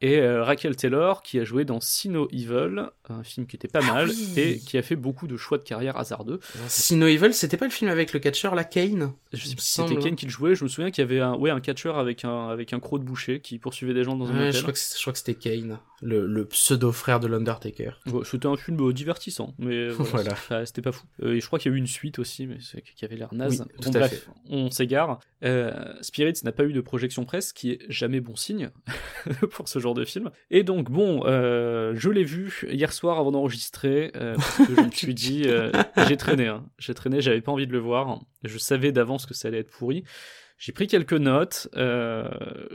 [0.08, 3.80] Et euh, Raquel Taylor qui a joué dans Sino Evil, un film qui était pas
[3.84, 4.34] Ah mal oui.
[4.38, 6.40] et qui a fait beaucoup de choix de carrière hasardeux.
[6.68, 9.14] Sino Evil, c'était pas le film avec le catcheur, la Kane?
[9.34, 9.96] Je sais si c'était.
[9.98, 12.24] Kane qui le jouait, je me souviens qu'il y avait un, ouais, un catcheur avec
[12.26, 14.54] un, avec un croc de boucher qui poursuivait des gens dans un Ouais, hôtel.
[14.54, 14.62] je
[15.02, 17.92] crois que c'était Kane, le, le pseudo-frère de l'Undertaker.
[18.08, 20.66] Ouais, C'était un film euh, divertissant, mais voilà, Voilà.
[20.66, 21.06] c'était pas- fou.
[21.24, 22.58] Euh, et je crois qu'il y a eu une suite aussi, mais
[22.96, 23.62] qui avait l'air naze.
[23.62, 24.32] Oui, bon, tout à bref, fait.
[24.50, 25.20] on s'égare.
[25.44, 28.70] Euh, Spirits n'a pas eu de projection presse, ce qui est jamais bon signe
[29.52, 30.32] pour ce genre de film.
[30.52, 34.82] Et donc, bon, euh, je l'ai vu hier soir avant d'enregistrer, euh, parce que je
[34.82, 35.72] me suis dit, euh,
[36.08, 36.66] j'ai traîné, hein.
[36.78, 38.20] j'ai traîné, j'avais pas envie de le voir.
[38.44, 40.04] Je savais d'avance que ça allait être pourri.
[40.58, 41.68] J'ai pris quelques notes.
[41.76, 42.30] euh,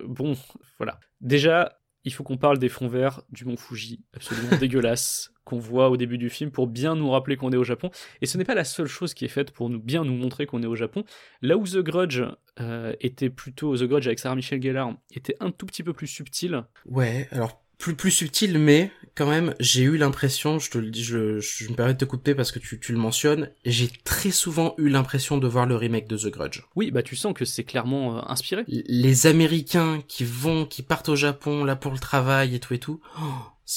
[0.07, 0.37] bon,
[0.79, 0.99] voilà.
[1.21, 5.91] Déjà, il faut qu'on parle des fonds verts du mont Fuji, absolument dégueulasse, qu'on voit
[5.91, 7.91] au début du film pour bien nous rappeler qu'on est au Japon.
[8.21, 10.47] Et ce n'est pas la seule chose qui est faite pour nous bien nous montrer
[10.47, 11.05] qu'on est au Japon.
[11.43, 12.23] Là où The Grudge
[12.61, 16.07] euh, était plutôt The Grudge avec Sarah Michelle Gellar était un tout petit peu plus
[16.07, 16.65] subtil.
[16.87, 21.03] Ouais, alors plus plus subtil, mais quand même, j'ai eu l'impression, je te le dis,
[21.03, 24.31] je, je me permets de te couper parce que tu, tu le mentionnes, j'ai très
[24.31, 26.63] souvent eu l'impression de voir le remake de The Grudge.
[26.77, 28.65] Oui, bah tu sens que c'est clairement euh, inspiré.
[28.69, 32.79] Les Américains qui vont, qui partent au Japon là pour le travail et tout et
[32.79, 33.23] tout, oh,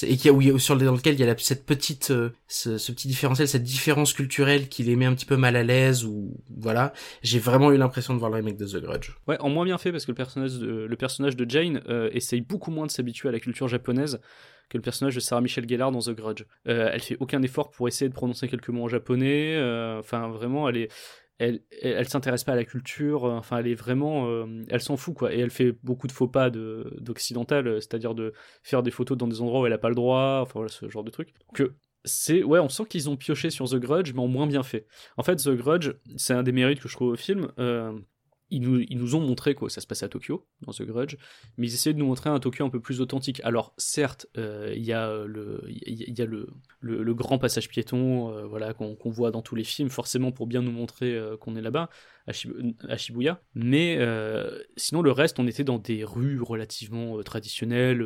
[0.01, 3.47] et qui oui, sur lequel il y a cette petite, euh, ce, ce petit différentiel,
[3.47, 6.93] cette différence culturelle qui les met un petit peu mal à l'aise ou voilà.
[7.21, 9.11] J'ai vraiment eu l'impression de voir le remake de The Grudge.
[9.27, 12.09] Ouais, en moins bien fait parce que le personnage de, le personnage de Jane euh,
[12.11, 14.19] essaye beaucoup moins de s'habituer à la culture japonaise
[14.69, 16.45] que le personnage de Sarah Michelle Gellar dans The Grudge.
[16.67, 19.55] Euh, elle fait aucun effort pour essayer de prononcer quelques mots en japonais.
[19.55, 20.91] euh, Enfin, vraiment, elle est,
[21.39, 23.25] elle, elle, s'intéresse pas à la culture.
[23.25, 25.33] euh, Enfin, elle est vraiment, euh, elle s'en fout quoi.
[25.33, 29.17] Et elle fait beaucoup de faux pas de d'occidental, euh, c'est-à-dire de faire des photos
[29.17, 30.39] dans des endroits où elle a pas le droit.
[30.41, 31.33] Enfin voilà, ce genre de truc.
[31.53, 31.73] Que
[32.05, 34.87] c'est ouais, on sent qu'ils ont pioché sur The Grudge, mais en moins bien fait.
[35.17, 37.51] En fait, The Grudge, c'est un des mérites que je trouve au film.
[38.53, 41.17] Ils nous, ont montré quoi, ça se passait à Tokyo, dans The Grudge,
[41.57, 43.41] mais ils essayaient de nous montrer un Tokyo un peu plus authentique.
[43.43, 48.31] Alors, certes, euh, il y a, euh, le, il y a- le, grand passage piéton
[48.31, 51.61] euh, voilà, qu'on voit dans tous les films, forcément pour bien nous montrer qu'on est
[51.61, 51.89] là-bas,
[52.27, 53.41] à, Shib- à Shibuya.
[53.55, 53.99] Mais
[54.77, 58.05] sinon, le reste, on était dans des rues relativement traditionnelles,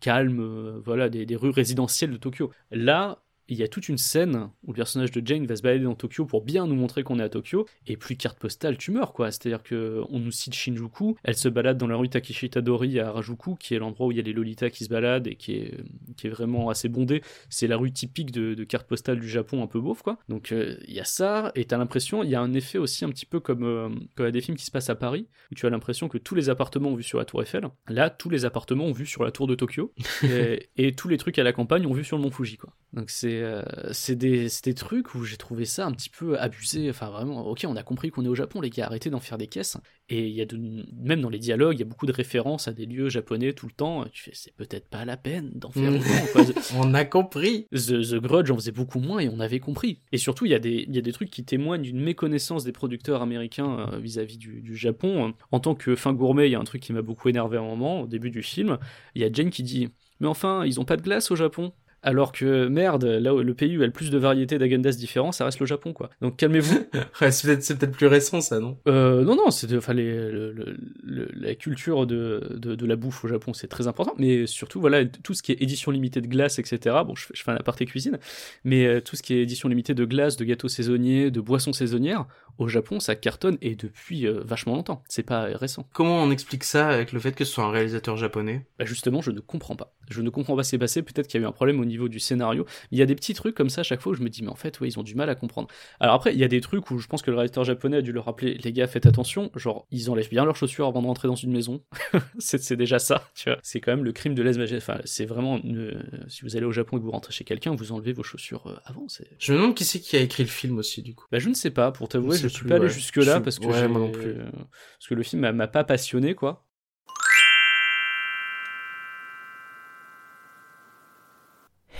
[0.00, 2.50] calmes, voilà, des, des rues résidentielles de Tokyo.
[2.70, 5.84] Là, il y a toute une scène où le personnage de Jane va se balader
[5.84, 8.90] dans Tokyo pour bien nous montrer qu'on est à Tokyo, et plus carte postale, tu
[8.90, 9.30] meurs quoi.
[9.30, 13.08] C'est-à-dire que on nous cite Shinjuku, elle se balade dans la rue Takeshi Tadori à
[13.08, 15.54] Harajuku, qui est l'endroit où il y a les Lolitas qui se baladent et qui
[15.54, 15.84] est,
[16.16, 17.22] qui est vraiment assez bondé.
[17.48, 20.18] C'est la rue typique de, de carte postale du Japon un peu beauf quoi.
[20.28, 23.04] Donc euh, il y a ça, et t'as l'impression, il y a un effet aussi
[23.04, 25.54] un petit peu comme, euh, comme à des films qui se passent à Paris, où
[25.54, 27.68] tu as l'impression que tous les appartements ont vu sur la tour Eiffel.
[27.88, 31.18] Là, tous les appartements ont vu sur la tour de Tokyo, et, et tous les
[31.18, 32.72] trucs à la campagne ont vu sur le mont Fuji quoi.
[32.92, 33.62] Donc c'est euh,
[33.92, 36.90] c'est des, trucs où j'ai trouvé ça un petit peu abusé.
[36.90, 39.38] Enfin vraiment, ok, on a compris qu'on est au Japon, les gars, arrêtez d'en faire
[39.38, 39.76] des caisses.
[40.08, 40.56] Et il y a de,
[41.00, 43.66] même dans les dialogues, il y a beaucoup de références à des lieux japonais tout
[43.66, 44.04] le temps.
[44.12, 45.96] Tu fais, c'est peut-être pas la peine d'en faire Mm.
[45.96, 46.52] autant.
[46.76, 47.66] On a compris.
[47.72, 50.00] The, The Grudge en faisait beaucoup moins et on avait compris.
[50.12, 52.64] Et surtout, il y, a des- il y a des trucs qui témoignent d'une méconnaissance
[52.64, 55.34] des producteurs américains euh, vis-à-vis du, du Japon.
[55.50, 57.60] En tant que fin gourmet, il y a un truc qui m'a beaucoup énervé à
[57.60, 58.78] un moment, au début du film.
[59.14, 59.88] Il y a Jane qui dit
[60.20, 61.72] Mais enfin, ils ont pas de glace au Japon?
[62.02, 64.58] Alors que merde, là où le pays où il y a le plus de variétés
[64.58, 66.10] d'agendas différents, ça reste le Japon quoi.
[66.20, 66.78] Donc calmez-vous.
[67.30, 68.76] C'est peut-être plus récent ça, non?
[68.88, 72.86] Euh, non, non, c'est de- enfin, les- le- le- le- la culture de, de, de
[72.86, 75.90] la bouffe au Japon, c'est très important, mais surtout, voilà, tout ce qui est édition
[75.90, 76.96] limitée de glace, etc.
[77.06, 78.18] Bon, je, fais- je fais un aparté cuisine,
[78.64, 81.72] mais euh, tout ce qui est édition limitée de glace, de gâteaux saisonniers, de boissons
[81.72, 82.26] saisonnières,
[82.58, 85.02] au Japon, ça cartonne et depuis euh, vachement longtemps.
[85.08, 85.86] C'est pas récent.
[85.92, 88.66] Comment on explique ça avec le fait que ce soit un réalisateur japonais?
[88.78, 89.94] Bah justement, je ne comprends pas.
[90.10, 91.02] Je ne comprends pas ce qui s'est passé.
[91.02, 92.66] Peut-être qu'il y a eu un problème au niveau du scénario.
[92.90, 94.42] Il y a des petits trucs comme ça à chaque fois où je me dis,
[94.42, 95.68] mais en fait, ouais, ils ont du mal à comprendre.
[96.00, 98.02] Alors après, il y a des trucs où je pense que le réalisateur japonais a
[98.02, 99.50] dû leur rappeler, les gars, faites attention.
[99.56, 101.82] Genre, ils enlèvent bien leurs chaussures avant de rentrer dans une maison.
[102.38, 103.58] c'est déjà ça, tu vois.
[103.62, 105.58] C'est quand même le crime de lèse Enfin, c'est vraiment.
[105.62, 108.22] une- Si vous allez au Japon et que vous rentrez chez quelqu'un, vous enlevez vos
[108.22, 109.06] chaussures euh, avant.
[109.38, 111.26] Je me demande qui c'est qui a écrit le film aussi, du coup.
[111.32, 112.90] Bah, je ne sais pas, pour t'avouer, Je suis plus, pas allé ouais.
[112.90, 114.30] jusque-là Je- parce que ouais, j'ai- moi non plus.
[114.30, 116.66] euh, parce que le film m'a- m'a pas passionné, quoi.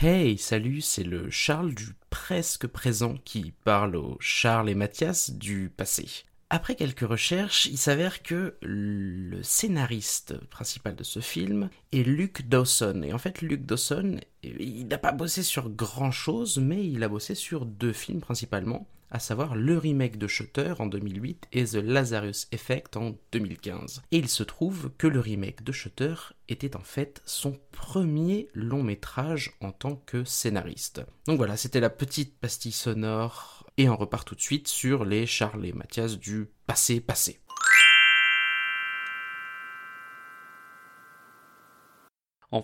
[0.01, 5.71] Hey, salut, c'est le Charles du presque présent qui parle au Charles et Mathias du
[5.75, 6.09] passé.
[6.51, 13.03] Après quelques recherches, il s'avère que le scénariste principal de ce film est Luke Dawson.
[13.05, 17.09] Et en fait, Luke Dawson, il n'a pas bossé sur grand chose, mais il a
[17.09, 21.75] bossé sur deux films principalement, à savoir le remake de Shutter en 2008 et The
[21.75, 24.03] Lazarus Effect en 2015.
[24.11, 26.15] Et il se trouve que le remake de Shutter
[26.49, 31.03] était en fait son premier long métrage en tant que scénariste.
[31.27, 35.27] Donc voilà, c'était la petite pastille sonore, et on repart tout de suite sur les
[35.27, 37.39] Charles et Mathias du passé passé.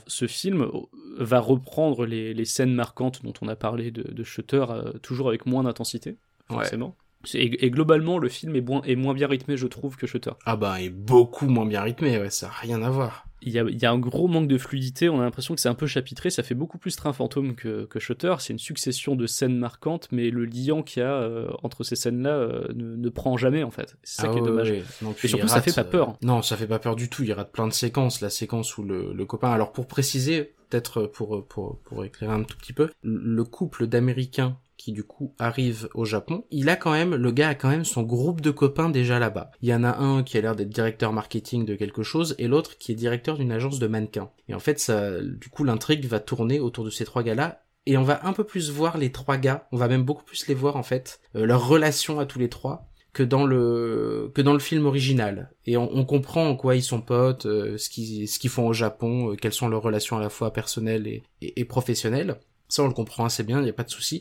[0.06, 0.70] Ce film euh,
[1.18, 5.62] va reprendre les, scènes marquantes dont on a parlé de, Shutter, euh, toujours avec moins
[5.62, 6.18] d'intensité.
[6.48, 6.96] Forcément.
[7.24, 10.06] C'est- Et, et globalement, le film est, moins- est moins bien rythmé, je trouve, que
[10.06, 10.30] Shutter.
[10.46, 13.24] Ah bah, et beaucoup moins bien rythmé, ouais, ça a rien à voir.
[13.40, 15.60] Il y, a, il y a un gros manque de fluidité, on a l'impression que
[15.60, 18.58] c'est un peu chapitré, ça fait beaucoup plus train fantôme que, que Shutter, c'est une
[18.58, 22.66] succession de scènes marquantes, mais le liant qu'il y a euh, entre ces scènes-là euh,
[22.74, 23.96] ne, ne prend jamais en fait.
[24.02, 24.70] C'est ça Ah qui est ouais, dommage.
[24.70, 24.82] ouais.
[25.02, 26.16] Non, Et surtout, il ça fait pas euh, peur.
[26.22, 27.22] Non, ça fait pas peur du tout.
[27.22, 28.20] Il rate plein de séquences.
[28.22, 29.50] La séquence où le, le copain.
[29.50, 34.58] Alors pour préciser, peut-être pour, pour pour éclairer un tout petit peu, le couple d'Américains
[34.78, 37.84] qui du coup arrive au Japon, il a quand même, le gars a quand même
[37.84, 39.50] son groupe de copains déjà là-bas.
[39.60, 42.48] Il y en a un qui a l'air d'être directeur marketing de quelque chose et
[42.48, 44.30] l'autre qui est directeur d'une agence de mannequins.
[44.48, 47.96] Et en fait, ça, du coup, l'intrigue va tourner autour de ces trois gars-là et
[47.96, 50.54] on va un peu plus voir les trois gars, on va même beaucoup plus les
[50.54, 54.52] voir en fait, euh, leur relation à tous les trois que dans le que dans
[54.52, 58.48] le film original et on, comprend en quoi ils sont potes, euh, ce qu'ils ce
[58.48, 62.38] font au Japon, euh, quelles sont leurs relations à la fois personnelles et professionnelles.
[62.68, 64.20] Ça on le comprend assez bien, il n'y a pas de souci.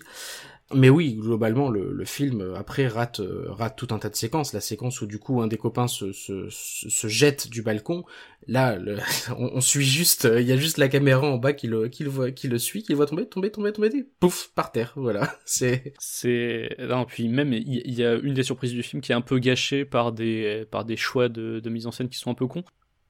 [0.73, 4.51] Mais oui, globalement, le, film euh, après rate euh, rate tout un tas de séquences.
[4.51, 8.03] La séquence où du coup un des copains se se, se, jette du balcon.
[8.47, 8.77] Là,
[9.37, 11.87] on, on suit juste, euh, il y a juste la caméra en bas qui le
[11.87, 14.73] qui le voit qui le suit, qui le voit tomber, tomber, tomber, tomber, pouf par
[14.73, 14.91] terre.
[14.97, 19.13] Voilà, c'est C'est non puis même il y, a une des surprises du film qui
[19.13, 22.17] est un peu gâchée par des par des choix de, de mise en scène qui
[22.17, 22.65] sont un peu cons.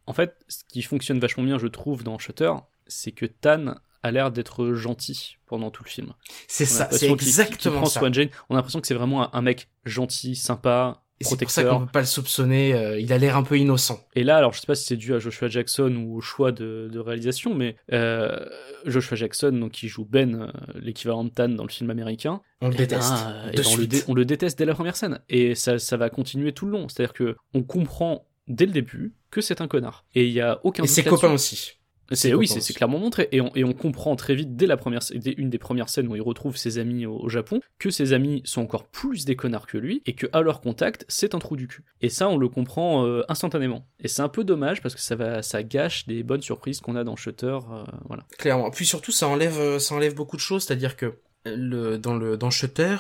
[0.06, 2.54] En fait, ce qui fonctionne vachement bien, je trouve, dans Shutter,
[2.88, 3.76] c'est que Tan
[4.08, 6.14] a l'air d'être gentil pendant tout le film.
[6.48, 8.00] c'est ça, c'est exactement ça.
[8.10, 8.30] de Jane.
[8.50, 11.64] On a l'impression que c'est vraiment un, un mec gentil, sympa, Et c'est pour ça
[11.64, 12.74] qu'on peut pas le soupçonner.
[12.74, 14.00] euh, il a l'air un peu innocent.
[14.16, 16.52] Et là, alors je sais pas si c'est dû à Joshua Jackson ou au choix
[16.52, 18.38] de, de réalisation, mais euh,
[18.86, 20.48] Joshua Jackson, donc qui joue Ben, euh,
[20.82, 23.14] l'équivalent de Tan dans le film américain, On le eh ben, déteste.
[23.14, 23.92] euh, eh de ben, on, le suite.
[23.92, 26.74] dé- on le déteste dès la première scène, et ça, ça va continuer tout le
[26.74, 26.90] long.
[26.90, 30.60] C'est-à-dire que on comprend dès le début que c'est un connard, et il y a
[30.64, 30.84] aucun.
[30.84, 31.74] Et ses copains aussi.
[32.12, 35.02] C'est oui, c'est clairement montré et on, et on comprend très vite dès la première
[35.14, 38.14] dès une des premières scènes où il retrouve ses amis au, au Japon que ses
[38.14, 41.40] amis sont encore plus des connards que lui et que à leur contact c'est un
[41.40, 41.84] trou du cul.
[42.02, 43.86] Et ça on le comprend euh, instantanément.
[44.00, 46.96] Et c'est un peu dommage parce que ça va ça gâche des bonnes surprises qu'on
[46.96, 47.48] a dans Shutter.
[47.72, 48.24] euh, voilà.
[48.38, 48.70] Clairement.
[48.72, 50.64] Puis surtout, ça enlève, euh, ça enlève beaucoup de choses.
[50.64, 52.98] C'est-à-dire que le, dans le, dans Shutter,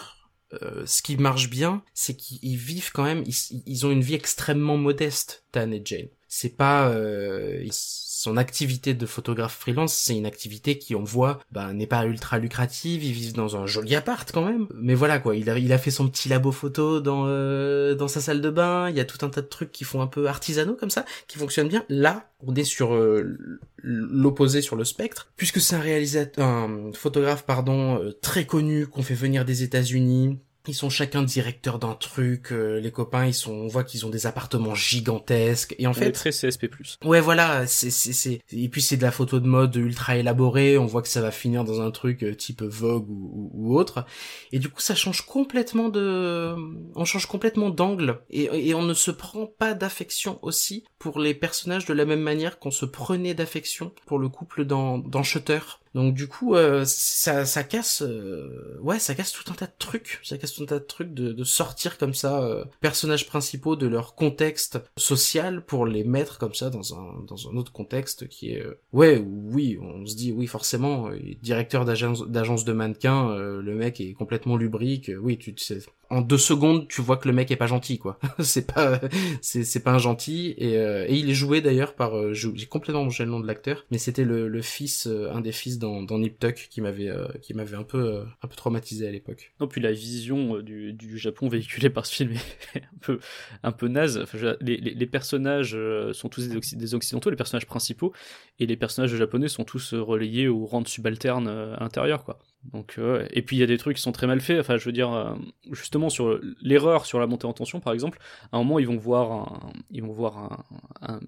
[0.61, 4.15] euh, ce qui marche bien, c'est qu'ils vivent quand même, ils, ils ont une vie
[4.15, 6.07] extrêmement modeste, Tan et Jane.
[6.29, 7.71] C'est pas, euh, ils-
[8.17, 12.39] son activité de photographe freelance, c'est une activité qui, on voit, bah, n'est pas ultra
[12.39, 13.03] lucrative.
[13.03, 14.65] Ils vivent dans un joli appart quand même.
[14.73, 18.07] Mais voilà quoi, il a, il a fait son petit labo photo dans, euh, dans
[18.07, 18.89] sa salle de bain.
[18.89, 21.05] Il y a tout un tas de trucs qui font un peu artisanaux comme ça,
[21.27, 21.85] qui fonctionnent bien.
[21.89, 23.37] Là, on est sur euh,
[23.83, 29.03] l'opposé sur le spectre, puisque c'est un réalisateur, un photographe pardon, euh, très connu qu'on
[29.03, 30.39] fait venir des États-Unis.
[30.67, 32.51] Ils sont chacun directeurs d'un truc.
[32.51, 35.75] euh, les copains, ils sont, on voit qu'ils ont des appartements gigantesques.
[35.79, 36.69] Et en On fait, très CSP+.
[37.03, 40.77] Ouais, voilà, c'est, c'est, c'est, et puis c'est de la photo de mode ultra élaborée,
[40.77, 43.77] on voit que ça va finir dans un truc euh, type Vogue ou, ou, ou
[43.77, 44.05] autre,
[44.51, 46.55] et du coup ça change complètement de,
[46.95, 51.33] on change complètement d'angle, et, et on ne se prend pas d'affection aussi pour les
[51.33, 55.59] personnages de la même manière qu'on se prenait d'affection pour le couple dans, dans Shutter.
[55.97, 59.73] Donc du coup, euh, ça, ça casse, euh, ouais, ça casse tout un tas de
[59.79, 63.75] trucs, ça casse tout un tas de trucs de, sortir comme ça euh, personnages principaux
[63.75, 68.27] de leur contexte social pour les mettre comme ça dans un dans un autre contexte
[68.27, 71.09] qui est, euh, ouais, oui, on se dit oui forcément,
[71.41, 75.79] directeur d'agence d'agence de mannequins, le mec est complètement lubrique, oui, tu sais,
[76.09, 78.19] en deux secondes, tu vois que le mec est pas gentil, quoi.
[78.39, 78.99] c'est pas,
[79.41, 80.53] c'est, pas un gentil.
[80.57, 83.47] Et, euh, et il est joué d'ailleurs par, euh, j'ai complètement mangé le nom de
[83.47, 87.53] l'acteur, mais c'était le, fils, euh, un des fils dans, Nip Tuck qui m'avait, qui
[87.53, 89.53] m'avait un peu, un peu traumatisé à l'époque.
[89.59, 92.33] Non, puis la vision du, Japon véhiculée par ce film
[92.75, 93.19] est un peu,
[93.63, 94.25] un peu naze.
[94.61, 95.77] Les, personnages
[96.13, 98.13] sont tous des, occi- des occidentaux, les personnages principaux,
[98.59, 102.39] et les personnages japonais sont tous relayés au rang de subalterne à l'intérieur, quoi.
[102.63, 104.59] Donc, euh, et puis il y a des trucs qui sont très mal faits.
[104.59, 105.33] Enfin, je veux dire, euh,
[105.71, 108.19] justement sur l'erreur sur la montée en tension, par exemple,
[108.51, 110.65] à un moment ils vont voir, un, ils vont voir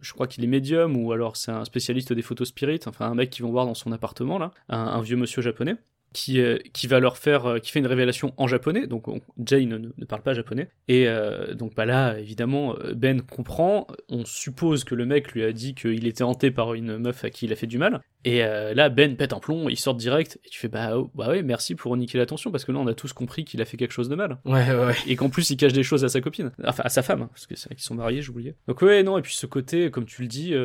[0.01, 3.15] je crois qu'il est médium ou alors c'est un spécialiste des photos spirit, enfin un
[3.15, 5.77] mec qu'ils vont voir dans son appartement là, un vieux monsieur japonais
[6.13, 9.21] qui, euh, qui va leur faire, euh, qui fait une révélation en japonais, donc on-
[9.43, 14.25] Jane ne, ne parle pas japonais, et euh, donc bah là évidemment Ben comprend, on
[14.25, 17.45] suppose que le mec lui a dit qu'il était hanté par une meuf à qui
[17.45, 20.49] il a fait du mal, et là Ben pète un plomb, il sort direct, et
[20.49, 22.93] tu fais bah, oh, bah ouais merci pour niquer l'attention, parce que là on a
[22.93, 24.95] tous compris qu'il a fait quelque chose de mal, Ouais, ouais, ouais.
[25.07, 27.29] et qu'en plus il cache des choses à sa copine, enfin à sa femme, hein,
[27.31, 28.55] parce que c'est vrai qu'ils sont mariés, j'oubliais.
[28.67, 30.55] Donc ouais non, et puis ce côté, comme tu le dis,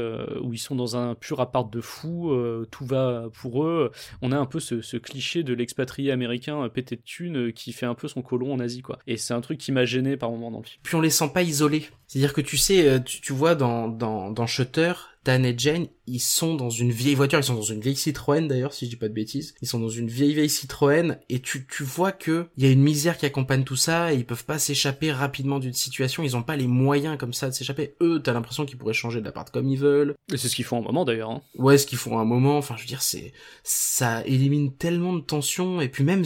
[0.41, 3.91] où ils sont dans un pur appart de fous, euh, tout va pour eux,
[4.23, 7.51] on a un peu ce, ce cliché de l'expatrié américain euh, pété de thunes euh,
[7.51, 8.99] qui fait un peu son colon en Asie, quoi.
[9.07, 10.81] Et c'est un truc qui m'a gêné par moment dans le film.
[10.83, 11.85] Puis on les sent pas isolés.
[12.07, 14.93] C'est-à-dire que tu sais, euh, tu, vois dans, dans, dans Shutter,
[15.25, 18.47] Dan et Jane, ils sont dans une vieille voiture, ils sont dans une vieille Citroën
[18.47, 19.55] d'ailleurs, si je dis pas de bêtises.
[19.63, 22.71] Ils sont dans une vieille vieille Citroën et tu, tu vois que il y a
[22.71, 26.37] une misère qui accompagne tout ça et ils peuvent pas s'échapper rapidement d'une situation, ils
[26.37, 27.95] ont pas les moyens comme ça de s'échapper.
[28.03, 30.15] Eux, t'as l'impression qu'ils pourraient changer d'appart comme ils veulent.
[30.33, 31.31] Et c'est ce qu'ils font un moment d'ailleurs.
[31.31, 31.43] Hein.
[31.57, 35.15] Ouais, ce qu'ils font à un moment, enfin je veux dire, c'est ça élimine tellement
[35.15, 36.25] de tensions et puis même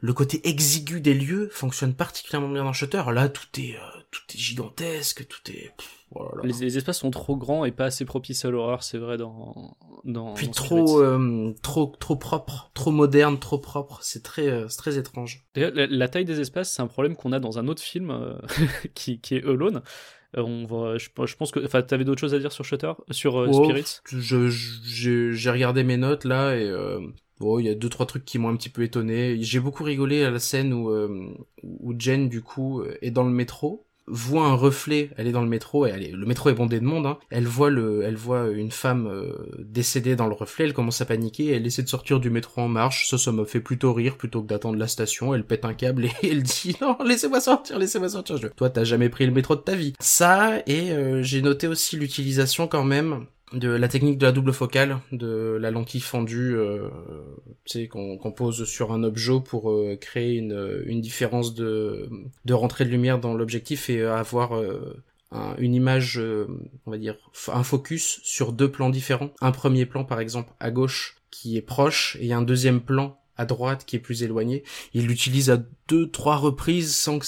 [0.00, 3.02] le côté exigu des lieux fonctionne particulièrement bien dans Shutter.
[3.12, 5.72] Là, tout est euh, tout est gigantesque, tout est
[6.14, 9.16] oh les, les, espaces sont trop grands et pas assez propices à l'horreur, c'est vrai
[9.16, 9.76] dans
[10.06, 10.34] dans.
[10.34, 13.98] Puis trop euh, trop trop propre, trop moderne, trop propre.
[14.02, 15.44] C'est très euh, c'est très étrange.
[15.54, 18.10] D'ailleurs, la, la, taille des espaces, c'est un problème qu'on a dans un autre film
[18.10, 18.34] euh,
[18.94, 19.82] qui qui est Alone.
[20.38, 23.36] On va, je, je, pense que, enfin, t'avais d'autres choses à dire sur Shutter, sur
[23.36, 24.00] oh, Spirits?
[24.04, 26.70] Je j'ai regardé mes notes là et
[27.38, 29.36] Bon, il y a deux trois trucs qui m'ont un petit peu étonné.
[29.42, 30.90] J'ai beaucoup rigolé à la scène où
[31.62, 35.48] où Jen du coup est dans le métro voit un reflet, elle est dans le
[35.48, 37.18] métro, et elle est, le métro est bondé de monde, hein.
[37.30, 41.04] elle voit le, elle voit une femme euh, décédée dans le reflet, elle commence à
[41.04, 44.16] paniquer, elle essaie de sortir du métro en marche, ça, ça me fait plutôt rire
[44.16, 47.78] plutôt que d'attendre la station, elle pète un câble et elle dit non, laissez-moi sortir,
[47.78, 48.36] laissez-moi sortir.
[48.36, 48.48] Je...
[48.48, 49.92] Toi, t'as jamais pris le métro de ta vie.
[50.00, 54.52] Ça, et euh, j'ai noté aussi l'utilisation quand même de la technique de la double
[54.52, 56.88] focale, de la lentille fendue, euh,
[57.90, 62.08] qu'on pose sur un objet pour euh, créer une, une différence de,
[62.44, 64.56] de rentrée de lumière dans l'objectif et avoir
[65.32, 66.46] euh, une image, euh,
[66.86, 67.16] on va dire,
[67.48, 69.30] un focus sur deux plans différents.
[69.40, 73.44] Un premier plan, par exemple, à gauche, qui est proche, et un deuxième plan à
[73.44, 74.64] droite qui est plus éloigné.
[74.94, 77.26] Il l'utilise à deux, trois reprises sans que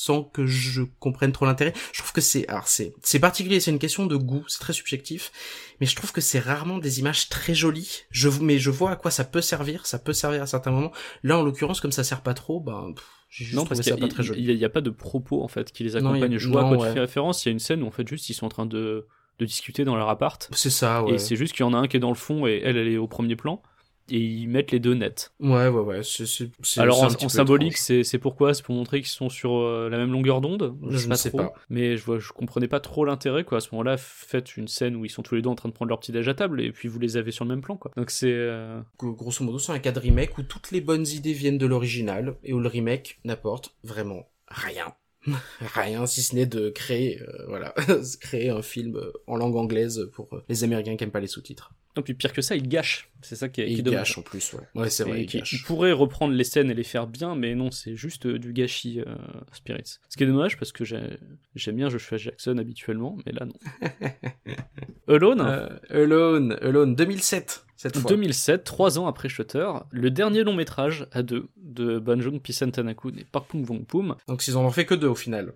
[0.00, 1.74] sans que je comprenne trop l'intérêt.
[1.92, 4.72] Je trouve que c'est, alors c'est, c'est particulier, c'est une question de goût, c'est très
[4.72, 5.30] subjectif,
[5.78, 8.04] mais je trouve que c'est rarement des images très jolies.
[8.10, 10.92] Je, mais je vois à quoi ça peut servir, ça peut servir à certains moments.
[11.22, 12.94] Là, en l'occurrence, comme ça sert pas trop, ben,
[13.28, 14.42] j'ai juste non, parce ça pas très joli.
[14.42, 16.38] Il n'y a, pas de propos, en fait, qui les accompagnent.
[16.38, 18.08] je vois à quoi tu fais référence, il y a une scène où, en fait,
[18.08, 19.06] juste, ils sont en train de,
[19.38, 20.48] de discuter dans leur appart.
[20.52, 21.16] C'est ça, ouais.
[21.16, 22.78] Et c'est juste qu'il y en a un qui est dans le fond et elle,
[22.78, 23.60] elle est au premier plan
[24.08, 25.32] et ils mettent les deux nets.
[25.40, 26.00] Ouais, ouais, ouais.
[26.02, 28.54] c'est Alors en, symbolique, c'est pourquoi?
[28.54, 30.74] C'est pour montrer qu'ils sont sur euh, la même longueur d'onde?
[30.88, 31.52] Je ne sais pas.
[31.68, 33.58] Mais je, vois, je comprenais pas trop l'intérêt, quoi.
[33.58, 35.74] À ce moment-là, faites une scène où ils sont tous les deux en train de
[35.74, 37.76] prendre leur petit déj à table et puis vous les avez sur le même plan,
[37.76, 37.90] quoi.
[37.96, 38.32] Donc c'est.
[38.32, 41.66] Euh, grosso modo, c'est un cas de remake où toutes les bonnes idées viennent de
[41.66, 44.94] l'original et où le remake n'apporte vraiment rien.
[45.60, 47.74] rien si ce n'est de créer euh, voilà
[48.22, 52.02] créer un film en langue anglaise pour les américains qui aiment pas les sous-titres non,
[52.02, 53.10] puis pire que ça, il gâche.
[53.20, 54.62] C'est ça qui est, il qui gâche en plus, ouais.
[54.74, 55.24] Ouais, c'est vrai.
[55.24, 58.38] Il, il, pourrait reprendre les scènes et les faire bien, mais non, c'est juste euh,
[58.38, 59.14] du gâchis euh,
[59.52, 59.98] Spirits.
[60.08, 63.54] Ce qui est dommage parce que j'aime bien Joshua Jackson habituellement, mais là non.
[65.08, 67.66] Alone euh, Alone, Alone, 2007.
[67.76, 68.10] Cette fois.
[68.10, 73.16] 2007, trois ans après Shutter, le dernier long métrage à deux de Banjong Pisan Tanakun
[73.18, 74.16] et Park Pung Vong Pum.
[74.28, 75.54] Donc ils en ont fait que deux au final.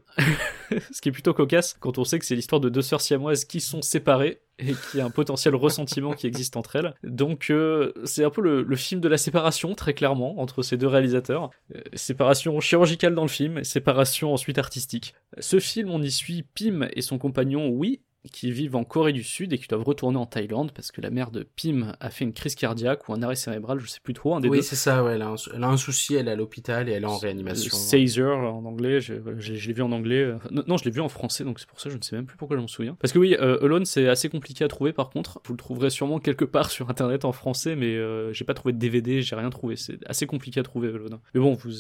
[0.91, 3.45] Ce qui est plutôt cocasse quand on sait que c'est l'histoire de deux sœurs siamoises
[3.45, 6.95] qui sont séparées et qui a un potentiel ressentiment qui existe entre elles.
[7.03, 10.77] Donc euh, c'est un peu le, le, film de la séparation, très clairement, entre ces
[10.77, 11.51] deux réalisateurs.
[11.75, 15.15] Euh, séparation chirurgicale dans le film, séparation ensuite artistique.
[15.39, 18.01] Ce film, on y suit Pim et son compagnon Oui,
[18.33, 21.11] qui vivent en Corée du Sud et qui doivent retourner en Thaïlande parce que la
[21.11, 24.15] mère de Pim a fait une crise cardiaque ou un arrêt cérébral, je sais plus
[24.15, 26.29] trop, un des oui, c'est ça, ouais, elle a, un, elle a, un, souci, elle
[26.29, 27.77] est à l'hôpital et elle est en réanimation.
[27.91, 30.33] Caesar en anglais, je, je, je l'ai vu en anglais.
[30.51, 32.27] Non, non je l'ai vu en français, donc c'est pour ça je ne sais même
[32.27, 32.97] plus pourquoi je m'en souviens.
[33.01, 35.41] Parce que oui, euh, Alone c'est assez compliqué à trouver par contre.
[35.45, 38.73] Vous le trouverez sûrement quelque part sur internet en français, mais euh, j'ai pas trouvé
[38.73, 39.77] de DVD, j'ai rien trouvé.
[39.77, 41.19] C'est assez compliqué à trouver Alone.
[41.35, 41.71] Mais bon, vous,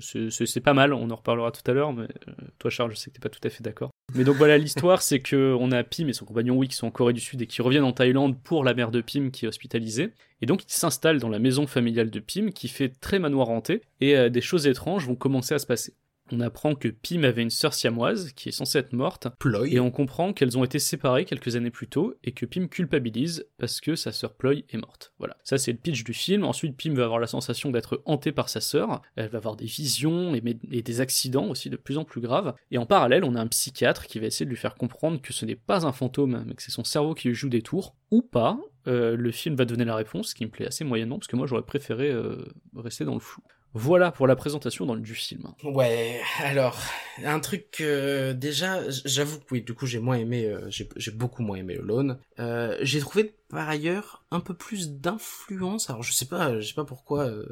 [0.00, 3.10] c'est pas mal, on en reparlera tout à l'heure, mais euh, toi Charles, je sais
[3.10, 3.90] que t'es pas tout à fait d'accord.
[4.14, 6.86] Mais donc voilà, l'histoire c'est que on a Pim et son compagnon oui qui sont
[6.86, 9.44] en Corée du Sud et qui reviennent en Thaïlande pour la mère de Pim qui
[9.44, 10.12] est hospitalisée.
[10.40, 13.82] Et donc ils s'installent dans la maison familiale de Pim qui fait très manoir hanté
[14.00, 15.94] et euh, des choses étranges vont commencer à se passer
[16.32, 19.28] on apprend que Pim avait une sœur siamoise qui est censée être morte.
[19.38, 19.74] Ploy.
[19.74, 23.46] Et on comprend qu'elles ont été séparées quelques années plus tôt et que Pim culpabilise
[23.58, 25.12] parce que sa sœur Ploy est morte.
[25.18, 25.36] Voilà.
[25.44, 26.44] Ça, c'est le pitch du film.
[26.44, 29.02] Ensuite, Pim va avoir la sensation d'être hantée par sa sœur.
[29.16, 32.54] Elle va avoir des visions et, et, des accidents aussi de plus en plus graves.
[32.70, 35.32] Et en parallèle, on a un psychiatre qui va essayer de lui faire comprendre que
[35.32, 37.94] ce n'est pas un fantôme, mais que c'est son cerveau qui lui joue des tours.
[38.10, 38.58] Ou pas.
[38.86, 41.36] Euh, le film va donner la réponse, ce qui me plaît assez moyennement, parce que
[41.36, 43.42] moi j'aurais préféré euh, rester dans le flou.
[43.78, 45.52] Voilà pour la présentation dans du film.
[45.62, 46.76] Ouais, alors
[47.24, 51.42] un truc euh, déjà, j'avoue que oui, du coup j'ai moins aimé, euh, j'ai beaucoup
[51.42, 52.18] moins aimé Alone.
[52.40, 55.90] Euh, j'ai trouvé par ailleurs un peu plus d'influence.
[55.90, 57.26] Alors je sais pas, je sais pas pourquoi.
[57.28, 57.46] Euh,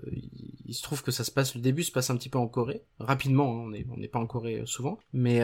[0.65, 2.49] il, se trouve que ça se passe, le début se passe un petit peu en
[2.49, 3.53] Corée, rapidement.
[3.53, 5.39] Hein, on est n'est pas en Corée souvent, mais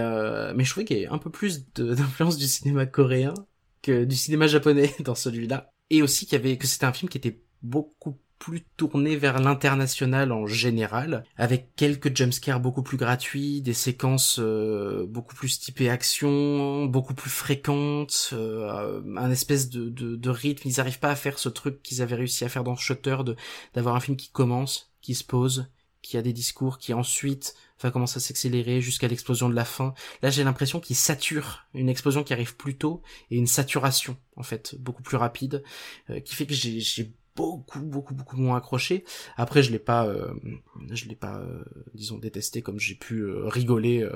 [0.55, 3.35] mais je trouvais qu'il y avait un peu plus d'influence du cinéma coréen
[3.83, 7.09] que du cinéma japonais dans celui-là, et aussi qu'il y avait que c'était un film
[7.09, 13.63] qui était beaucoup plus tourné vers l'international en général, avec quelques jumpscares beaucoup plus gratuits,
[13.63, 20.17] des séquences euh, beaucoup plus typées action, beaucoup plus fréquentes, euh, un espèce de, de,
[20.17, 20.67] de rythme.
[20.67, 23.37] Ils n'arrivent pas à faire ce truc qu'ils avaient réussi à faire dans Shutter, de
[23.75, 25.69] d'avoir un film qui commence, qui se pose,
[26.03, 29.95] qui a des discours, qui ensuite va commencer à s'accélérer jusqu'à l'explosion de la fin.
[30.21, 34.43] Là, j'ai l'impression qu'il sature, une explosion qui arrive plus tôt et une saturation en
[34.43, 35.63] fait beaucoup plus rapide,
[36.11, 39.05] euh, qui fait que j'ai beaucoup beaucoup beaucoup moins accroché.
[39.37, 40.33] Après je l'ai pas euh,
[40.91, 41.65] je l'ai pas euh,
[41.95, 44.09] disons détesté comme j'ai pu euh, rigoler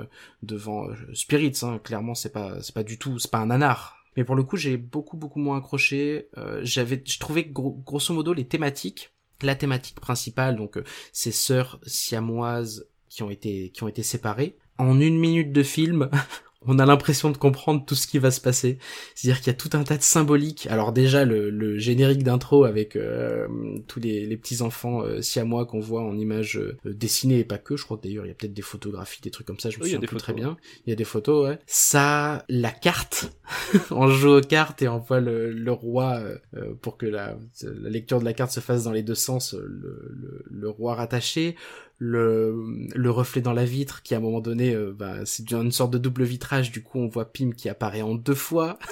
[0.43, 1.79] devant Spirits hein.
[1.83, 3.97] clairement c'est pas c'est pas du tout c'est pas un nanar.
[4.17, 6.29] Mais pour le coup j'ai beaucoup beaucoup moins accroché.
[6.62, 9.12] J'avais je trouvais grosso modo les thématiques
[9.43, 10.79] la thématique principale donc
[11.12, 16.09] ces sœurs siamoises qui ont été qui ont été séparées en une minute de film
[16.67, 18.79] on a l'impression de comprendre tout ce qui va se passer.
[19.14, 20.67] C'est-à-dire qu'il y a tout un tas de symboliques.
[20.71, 23.47] Alors déjà le, générique d'intro avec euh,
[23.87, 27.77] tous les, petits enfants euh, siamois qu'on voit en images euh, dessinées et pas que.
[27.77, 29.71] Je crois que d'ailleurs il y a peut-être des photographies, des trucs comme ça.
[29.71, 30.57] Je me souviens plus très bien.
[30.87, 31.49] Il y a des photos.
[31.49, 31.59] Ouais.
[31.67, 33.33] Ça, la carte.
[33.91, 36.21] on joue aux cartes et on voit le, roi
[36.55, 39.55] euh, pour que la, la, lecture de la carte se fasse dans les deux sens.
[39.55, 41.57] Le, le roi rattaché
[41.99, 42.55] le,
[42.94, 45.92] le reflet dans la vitre qui à un moment donné euh, bah, c'est une sorte
[45.92, 46.70] de double vitrage.
[46.70, 48.78] Du coup on voit Pim qui apparaît en deux fois.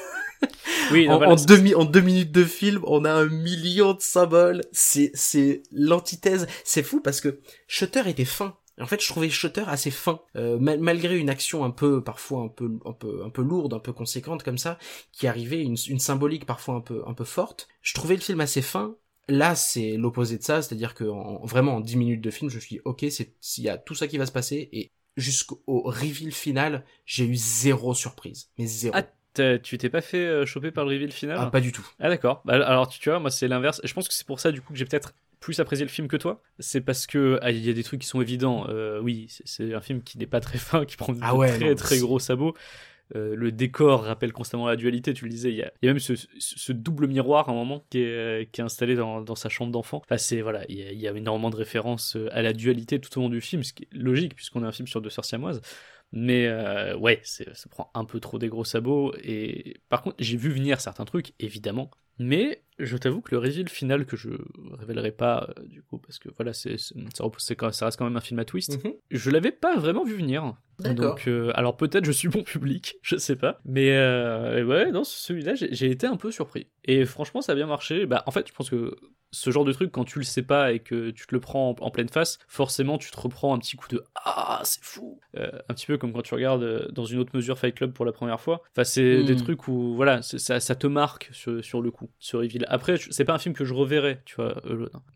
[0.92, 4.60] Oui en, en, deux, en deux minutes de film on a un million de symboles.
[4.72, 6.46] C'est c'est l'antithèse.
[6.64, 8.54] C'est fou parce que Shutter était fin.
[8.80, 12.48] En fait, je trouvais Shutter assez fin, euh, malgré une action un peu, parfois un
[12.48, 14.78] peu, un peu, un peu lourde, un peu conséquente comme ça,
[15.12, 17.68] qui arrivait une, une symbolique parfois un peu, un peu forte.
[17.82, 18.96] Je trouvais le film assez fin,
[19.28, 21.04] Là, c'est l'opposé de ça, c'est-à-dire que
[21.46, 23.78] vraiment en 10 minutes de film, je me suis dit, ok, c'est s'il y a
[23.78, 28.66] tout ça qui va se passer, et jusqu'au reveal final, j'ai eu zéro surprise, mais
[28.66, 28.94] zéro.
[28.96, 31.36] Ah, tu t'es pas fait euh, choper par le reveal final?
[31.40, 31.86] Ah, pas du tout.
[31.98, 32.42] Ah d'accord.
[32.44, 33.80] Bah, alors tu vois, moi c'est l'inverse.
[33.82, 36.08] Je pense que c'est pour ça du coup que j'ai peut-être plus apprécié le film
[36.08, 36.40] que toi.
[36.58, 38.66] C'est parce que ah, il y a des trucs qui sont évidents.
[38.68, 41.74] Euh, oui, c'est un film qui n'est pas très fin, qui prend ah ouais, très
[41.74, 42.54] très gros sabots.
[43.14, 45.50] Euh, le décor rappelle constamment la dualité, tu le disais.
[45.50, 49.34] Il y a, même ce, double miroir à un moment qui est, est installé dans,
[49.34, 50.00] sa chambre d'enfant.
[50.04, 53.22] Enfin, c'est voilà, il y, a, énormément de références euh, à la dualité tout au
[53.22, 55.24] long du film, ce qui est logique puisqu'on a un film sur deux sœurs.
[56.12, 59.14] Mais euh, ouais, ça prend un peu trop des gros sabots.
[59.22, 61.90] Et par contre, j'ai vu venir certains trucs, évidemment.
[62.18, 64.30] Mais je t'avoue que le résultat final que je
[64.72, 66.92] révélerai pas euh, du coup parce que voilà c'est ça,
[67.70, 68.84] ça, reste quand même un film à twist.
[68.84, 68.94] Mhm.
[69.10, 70.54] Je l'avais pas vraiment vu venir.
[70.80, 73.60] Donc euh, alors peut-être je suis bon public, je sais pas.
[73.64, 77.66] Mais euh, ouais non celui-là j'ai été un peu surpris et franchement ça a bien
[77.66, 78.06] marché.
[78.06, 78.96] Bah en fait je pense que
[79.30, 81.74] ce genre de truc quand tu le sais pas et que tu te le prends
[81.80, 85.20] en, pleine face, forcément tu te reprends un petit coup de ah c'est fou.
[85.36, 88.12] un petit peu comme quand tu regardes dans une autre mesure Fight Club pour la
[88.12, 88.62] première fois.
[88.72, 89.42] Enfin c'est des hmm.
[89.42, 93.24] trucs où voilà ça, ça te marque sur, sur le coup sur Evil après, c'est
[93.24, 94.56] pas un film que je reverrai, tu vois,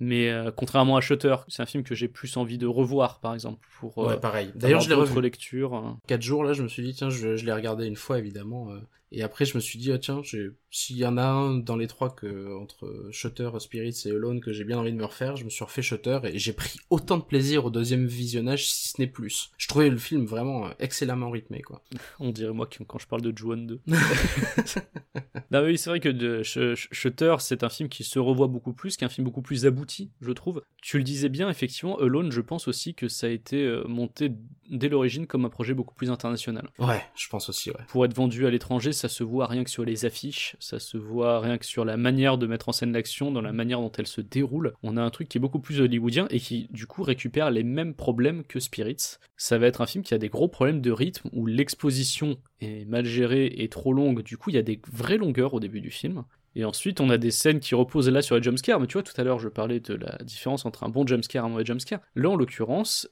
[0.00, 3.34] Mais euh, contrairement à Shutter, c'est un film que j'ai plus envie de revoir, par
[3.34, 3.66] exemple.
[3.78, 4.52] Pour, ouais, euh, pareil.
[4.54, 5.20] D'ailleurs, je l'ai revu.
[5.20, 5.74] lecture.
[5.74, 5.98] Hein.
[6.06, 8.70] Quatre jours, là, je me suis dit, tiens, je, je l'ai regardé une fois, évidemment.
[9.12, 10.22] Euh, et après, je me suis dit, ah, tiens,
[10.70, 14.52] s'il y en a un dans les trois que, entre Shutter, Spirits et Alone que
[14.52, 17.18] j'ai bien envie de me refaire, je me suis refait Shutter et j'ai pris autant
[17.18, 19.50] de plaisir au deuxième visionnage, si ce n'est plus.
[19.56, 21.82] Je trouvais le film vraiment excellemment rythmé, quoi.
[22.20, 23.80] On dirait moi quand je parle de Juan 2.
[25.50, 26.42] non, oui, c'est vrai que
[26.74, 30.32] Shutter, c'est un film qui se revoit beaucoup plus, qu'un film beaucoup plus abouti, je
[30.32, 30.62] trouve.
[30.82, 34.30] Tu le disais bien, effectivement, Alone, je pense aussi que ça a été euh, monté
[34.70, 36.68] dès l'origine comme un projet beaucoup plus international.
[36.78, 37.80] Ouais, je pense aussi, ouais.
[37.88, 40.96] Pour être vendu à l'étranger, ça se voit rien que sur les affiches, ça se
[40.96, 43.92] voit rien que sur la manière de mettre en scène l'action, dans la manière dont
[43.96, 44.74] elle se déroule.
[44.82, 47.62] On a un truc qui est beaucoup plus hollywoodien et qui, du coup, récupère les
[47.62, 49.18] mêmes problèmes que Spirits.
[49.36, 52.84] Ça va être un film qui a des gros problèmes de rythme, où l'exposition est
[52.84, 55.80] mal gérée et trop longue, du coup, il y a des vraies longueurs au début
[55.80, 56.24] du film.
[56.54, 58.80] Et ensuite, on a des scènes qui reposent là sur les jumpscares.
[58.80, 61.44] Mais tu vois, tout à l'heure, je parlais de la différence entre un bon jumpscare
[61.44, 62.00] et un mauvais jumpscare.
[62.16, 63.08] Là, en l'occurrence,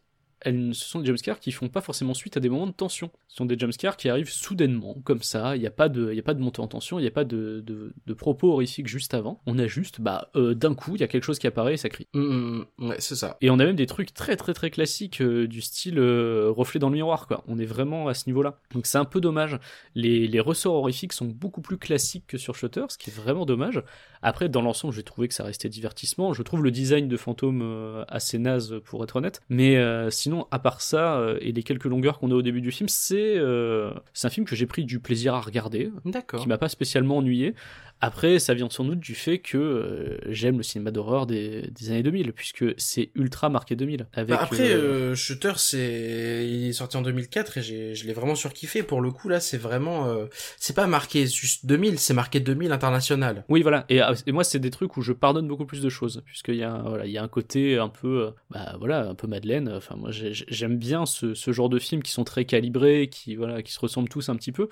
[0.46, 3.10] elles, ce sont des jumpscares qui font pas forcément suite à des moments de tension.
[3.26, 6.18] Ce sont des jumpscares qui arrivent soudainement, comme ça, il n'y a, pas de, y
[6.20, 9.12] a pas de montée en tension, il n'y a pas de, de, propos horrifiques juste
[9.12, 9.42] avant.
[9.46, 11.76] On a juste, bah, euh, d'un coup, il y a quelque chose qui apparaît et
[11.76, 12.06] ça crie.
[12.14, 13.36] Mmh, ouais, c'est ça.
[13.40, 16.78] Et on a même des trucs très très très classiques euh, du style euh, reflet
[16.78, 17.42] dans le miroir, quoi.
[17.48, 18.60] On est vraiment à ce niveau-là.
[18.72, 19.58] Donc c'est un peu dommage.
[19.94, 23.44] Les, les ressorts horrifiques sont beaucoup plus classiques que sur Shutter, ce qui est vraiment
[23.44, 23.82] dommage.
[24.22, 26.32] Après, dans l'ensemble, j'ai trouvé que ça restait divertissement.
[26.32, 29.40] Je trouve le design de fantôme assez naze, pour être honnête.
[29.48, 29.76] Mais
[30.10, 32.88] sinon, à part ça, euh, et les quelques longueurs qu'on a au début du film,
[32.88, 35.90] c'est euh, c'est un film que j'ai pris du plaisir à regarder,
[36.38, 37.54] qui m'a pas spécialement ennuyé.
[38.00, 41.90] Après, ça vient sans doute du fait que euh, j'aime le cinéma d'horreur des, des
[41.90, 44.06] années 2000, puisque c'est ultra marqué 2000.
[44.12, 48.12] Avec, Bah, après, euh, euh, Shutter, c'est, il est sorti en 2004 et je l'ai
[48.12, 48.82] vraiment surkiffé.
[48.82, 50.26] Pour le coup, là, c'est vraiment, euh,
[50.58, 53.44] c'est pas marqué juste 2000, c'est marqué 2000 international.
[53.48, 53.86] Oui, voilà.
[53.88, 56.62] Et, et moi, c'est des trucs où je pardonne beaucoup plus de choses, puisqu'il y
[56.62, 59.72] a, un- voilà, il y a un côté un peu, bah voilà, un peu Madeleine.
[59.74, 63.36] Enfin, moi, j'ai- j'aime bien ce, ce genre de films qui sont très calibrés, qui
[63.36, 64.68] voilà, qui se ressemblent tous un petit peu.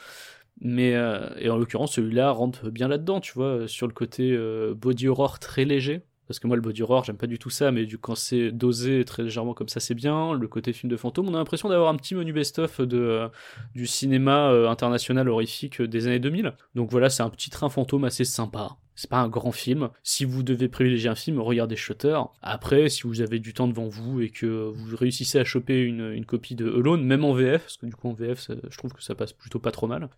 [0.61, 4.75] Mais euh, et en l'occurrence, celui-là rentre bien là-dedans, tu vois, sur le côté euh,
[4.75, 6.03] body horror très léger.
[6.27, 8.51] Parce que moi, le body horror, j'aime pas du tout ça, mais du quand c'est
[8.51, 10.33] dosé très légèrement comme ça, c'est bien.
[10.33, 13.29] Le côté film de fantôme, on a l'impression d'avoir un petit menu best-of de, euh,
[13.75, 16.55] du cinéma euh, international horrifique des années 2000.
[16.75, 18.77] Donc voilà, c'est un petit train fantôme assez sympa.
[18.95, 19.91] C'est pas un grand film.
[20.03, 22.19] Si vous devez privilégier un film, regardez Shutter.
[22.43, 26.25] Après, si vous avez du temps devant vous et que vous réussissez à choper une,
[26.25, 29.03] copie de Alone, même en VF, parce que du coup en VF, je trouve que
[29.03, 30.09] ça passe plutôt pas trop mal.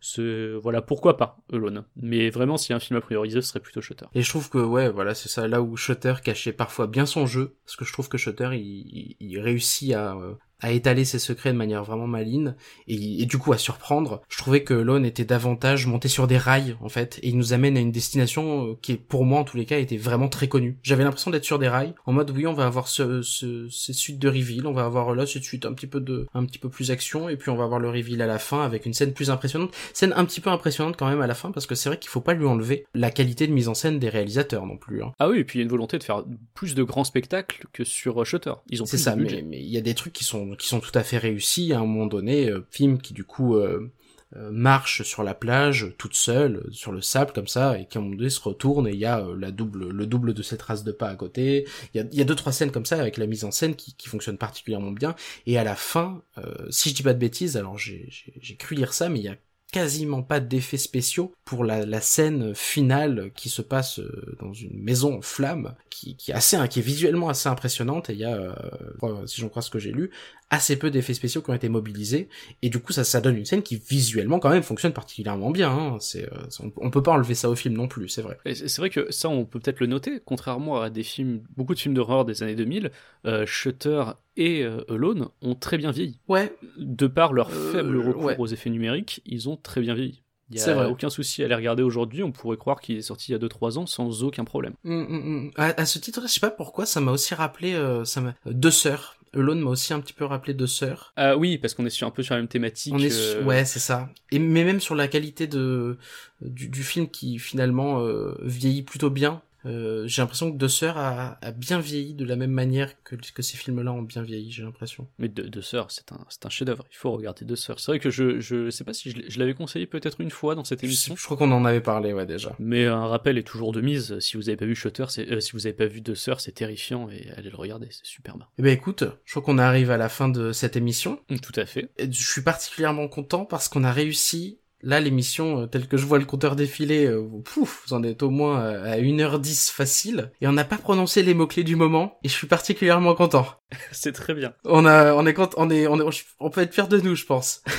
[0.63, 1.85] Voilà, pourquoi pas Alone.
[1.97, 4.07] Mais vraiment, s'il y a un film à prioriser, ce serait plutôt Shutter.
[4.15, 7.27] Et je trouve que, ouais, voilà, c'est ça, là où Shutter cachait parfois bien son
[7.27, 11.53] jeu, parce que je trouve que Shutter, il réussit à, euh, à étaler ses secrets
[11.53, 12.55] de manière vraiment maligne,
[12.89, 14.23] et, et du coup à surprendre.
[14.29, 17.53] Je trouvais que Lone était davantage monté sur des rails, en fait, et il nous
[17.53, 20.49] amène à une destination euh, qui, pour moi, en tous les cas, était vraiment très
[20.49, 20.79] connue.
[20.83, 23.93] J'avais l'impression d'être sur des rails, en mode, oui, on va avoir ce, ce, ces
[23.93, 26.59] suites de reveal, on va avoir là, cette suite un petit peu de, un petit
[26.59, 28.95] peu plus action, et puis on va avoir le reveal à la fin avec une
[28.95, 29.75] scène plus impressionnante.
[29.93, 32.09] Scène un petit peu impressionnante quand même à la fin, parce que c'est vrai qu'il
[32.11, 35.03] faut pas lui enlever la qualité de mise en scène des réalisateurs non plus.
[35.03, 35.13] Hein.
[35.19, 37.67] Ah oui, et puis il y a une volonté de faire plus de grands spectacles
[37.73, 38.53] que sur euh, Shutter.
[38.71, 39.43] Ils ont C'est ça, de budget.
[39.43, 41.73] mais mais il y a des trucs qui sont qui sont tout à fait réussis
[41.73, 43.91] à un moment donné, euh, film qui du coup euh,
[44.35, 47.97] euh, marche sur la plage toute seule euh, sur le sable comme ça et qui
[47.97, 50.35] à un moment donné se retourne et il y a euh, la double le double
[50.35, 51.65] de cette trace de pas à côté.
[51.95, 54.09] Il y a y deux trois scènes comme ça avec la mise en scène qui
[54.09, 55.15] fonctionne particulièrement bien
[55.47, 58.11] et à la fin, euh, si je dis pas de bêtises, alors j'ai
[58.59, 59.37] cru lire ça, mais il y a
[59.73, 65.19] quasiment pas d'effets spéciaux pour la, scène finale qui se passe euh, dans une maison
[65.19, 68.11] en flammes, qui, est assez, qui est visuellement assez impressionnante.
[68.11, 68.55] Et il y a, euh,
[69.03, 70.11] euh, si j'en crois ce que j'ai lu,
[70.51, 72.29] assez peu d'effets spéciaux qui ont été mobilisés.
[72.63, 75.71] Et du coup, ça, ça donne une scène qui visuellement quand même fonctionne particulièrement bien.
[75.71, 75.97] Hein.
[76.01, 78.39] C'est, euh, on, on peut pas enlever ça au film non plus, c'est vrai.
[78.55, 81.81] C'est vrai que ça, on peut peut-être le noter, contrairement à des films, beaucoup de
[81.81, 82.93] films d'horreur des années 2000,
[83.27, 84.05] euh, Shutter
[84.37, 86.21] et euh, Alone ont très bien vieilli.
[86.29, 88.37] Ouais, De par leur Euh, faible recours ouais.
[88.39, 90.23] aux effets numériques, ils ont très bien vieilli.
[90.51, 90.87] Il y C'est a vrai.
[90.87, 93.39] aucun souci à les regarder aujourd'hui, on pourrait croire qu'il est sorti il y a
[93.41, 94.75] 2-3 ans sans aucun problème.
[94.85, 95.07] Mm, mm,
[95.47, 95.51] mm.
[95.57, 98.35] À, à ce titre, je sais pas pourquoi, ça m'a aussi rappelé, euh, ça m'a,
[98.47, 99.17] deux sœurs.
[99.37, 101.13] Alone m'a aussi un petit peu rappelé deux sœurs.
[101.17, 102.95] Ah oui, parce qu'on est sur un peu sur la même thématique.
[102.95, 104.09] On est euh, su- ouais, c'est ça.
[104.33, 105.99] Et mais même sur la qualité de
[106.41, 109.43] du, du film qui finalement euh, vieillit plutôt bien.
[109.67, 113.17] Euh, j'ai l'impression que Deux Sœurs a, a bien vieilli de la même manière que,
[113.17, 115.09] que ces films-là ont bien vieilli, j'ai l'impression.
[115.19, 116.85] Mais Deux Deux Sœurs, c'est un, un chef-d'œuvre.
[116.91, 117.81] Il faut regarder Deux Sœurs.
[117.81, 120.65] C'est vrai que je, je sais pas si je l'avais conseillé peut-être une fois dans
[120.65, 121.15] cette émission.
[121.17, 122.55] je crois qu'on en avait parlé, ouais, déjà.
[122.59, 124.19] Mais un rappel est toujours de mise.
[124.21, 126.41] Si vous avez pas vu Shutter, c'est, euh, si vous avez pas vu Deux Sœurs,
[126.41, 128.45] c'est terrifiant et allez le regarder, c'est superbe.
[128.59, 131.21] Eh ben écoute, je crois qu'on arrive à la fin de cette émission.
[131.43, 131.91] Tout à fait.
[131.97, 134.59] Et je suis particulièrement content parce qu'on a réussi.
[134.83, 138.23] Là, l'émission, euh, telle que je vois le compteur défiler, euh, pouf, vous en êtes
[138.23, 140.33] au moins à 1h10 facile.
[140.41, 142.19] Et on n'a pas prononcé les mots-clés du moment.
[142.23, 143.47] Et je suis particulièrement content.
[143.93, 144.55] C'est très bien.
[144.65, 147.15] On a, on est content, on est, on est, on peut être fier de nous,
[147.17, 147.63] je pense.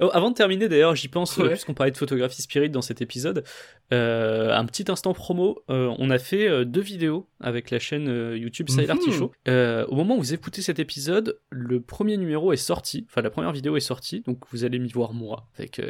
[0.00, 1.48] Oh, avant de terminer, d'ailleurs, j'y pense, euh, Ouais.
[1.50, 3.44] puisqu'on parlait de photographie spirit dans cet épisode,
[3.92, 5.62] euh, un petit instant promo.
[5.70, 8.90] euh, on a fait deux vidéos avec la chaîne YouTube Side Mhm.
[8.90, 9.32] Artichaut.
[9.48, 13.30] Euh, au moment où vous écoutez cet épisode, le premier numéro est sorti, enfin la
[13.30, 15.80] première vidéo est sortie, donc vous allez m'y voir moi avec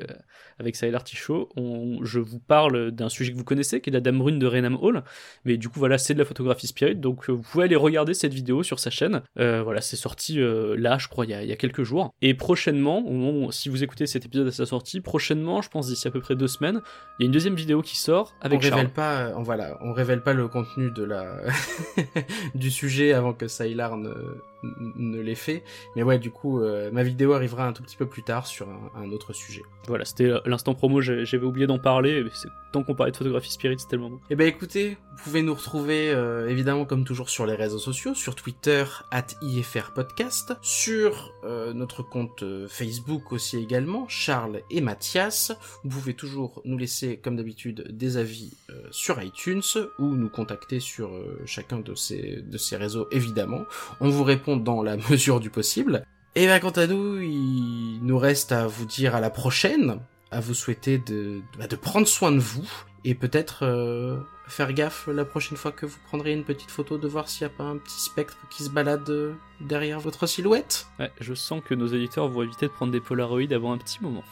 [0.58, 1.48] avec Side Artichaut.
[1.56, 4.46] On, je vous parle d'un sujet que vous connaissez, qui est la Dame Brune de
[4.46, 5.02] Raynham Hall,
[5.44, 8.34] mais du coup voilà, c'est de la photographie spirit, donc vous pouvez aller regarder cette
[8.34, 9.22] vidéo sur sa chaîne.
[9.38, 11.82] Euh, voilà, c'est sorti euh, là, je crois, il y, a, il y a quelques
[11.82, 12.14] jours.
[12.22, 15.68] Et prochainement, au moment où- si vous écoutez cet épisode à sa sortie, prochainement, je
[15.68, 16.80] pense d'ici à peu près deux semaines,
[17.18, 18.74] il y a une deuxième vidéo qui sort avec on Charles.
[18.80, 21.36] révèle pas, euh, on, voilà, on révèle pas le contenu de la
[22.54, 24.10] du sujet avant que Sailor ne,
[24.96, 25.62] ne l'ait fait.
[25.94, 28.68] Mais ouais, du coup, euh, ma vidéo arrivera un tout petit peu plus tard sur
[28.68, 29.62] un, un autre sujet.
[29.86, 32.30] Voilà, c'était l'instant promo, j'avais oublié d'en parler, mais
[32.72, 34.20] tant qu'on parlait de photographie spirit, c'était le moment.
[34.30, 38.14] Eh ben écoutez, vous pouvez nous retrouver euh, évidemment comme toujours sur les réseaux sociaux,
[38.14, 44.80] sur Twitter at IFR Podcast, sur euh, notre compte euh, Facebook aussi également, Charles et
[44.80, 45.52] Mathias.
[45.84, 49.62] Vous pouvez toujours nous laisser comme d'habitude des avis euh, sur iTunes
[49.98, 53.64] ou nous contacter sur euh, chacun de ces de ces réseaux évidemment.
[54.00, 56.04] On vous répond dans la mesure du possible.
[56.34, 60.00] Et ben quant à nous, il nous reste à vous dire à la prochaine,
[60.30, 62.68] à vous souhaiter de, bah, prendre soin de vous
[63.04, 67.08] et peut-être euh, faire gaffe la prochaine fois que vous prendrez une petite photo de
[67.08, 70.88] voir s'il n'y a pas un petit spectre qui se balade euh, derrière votre silhouette.
[70.98, 74.02] Ouais, je sens que nos éditeurs vont éviter de prendre des Polaroids avant un petit
[74.02, 74.24] moment.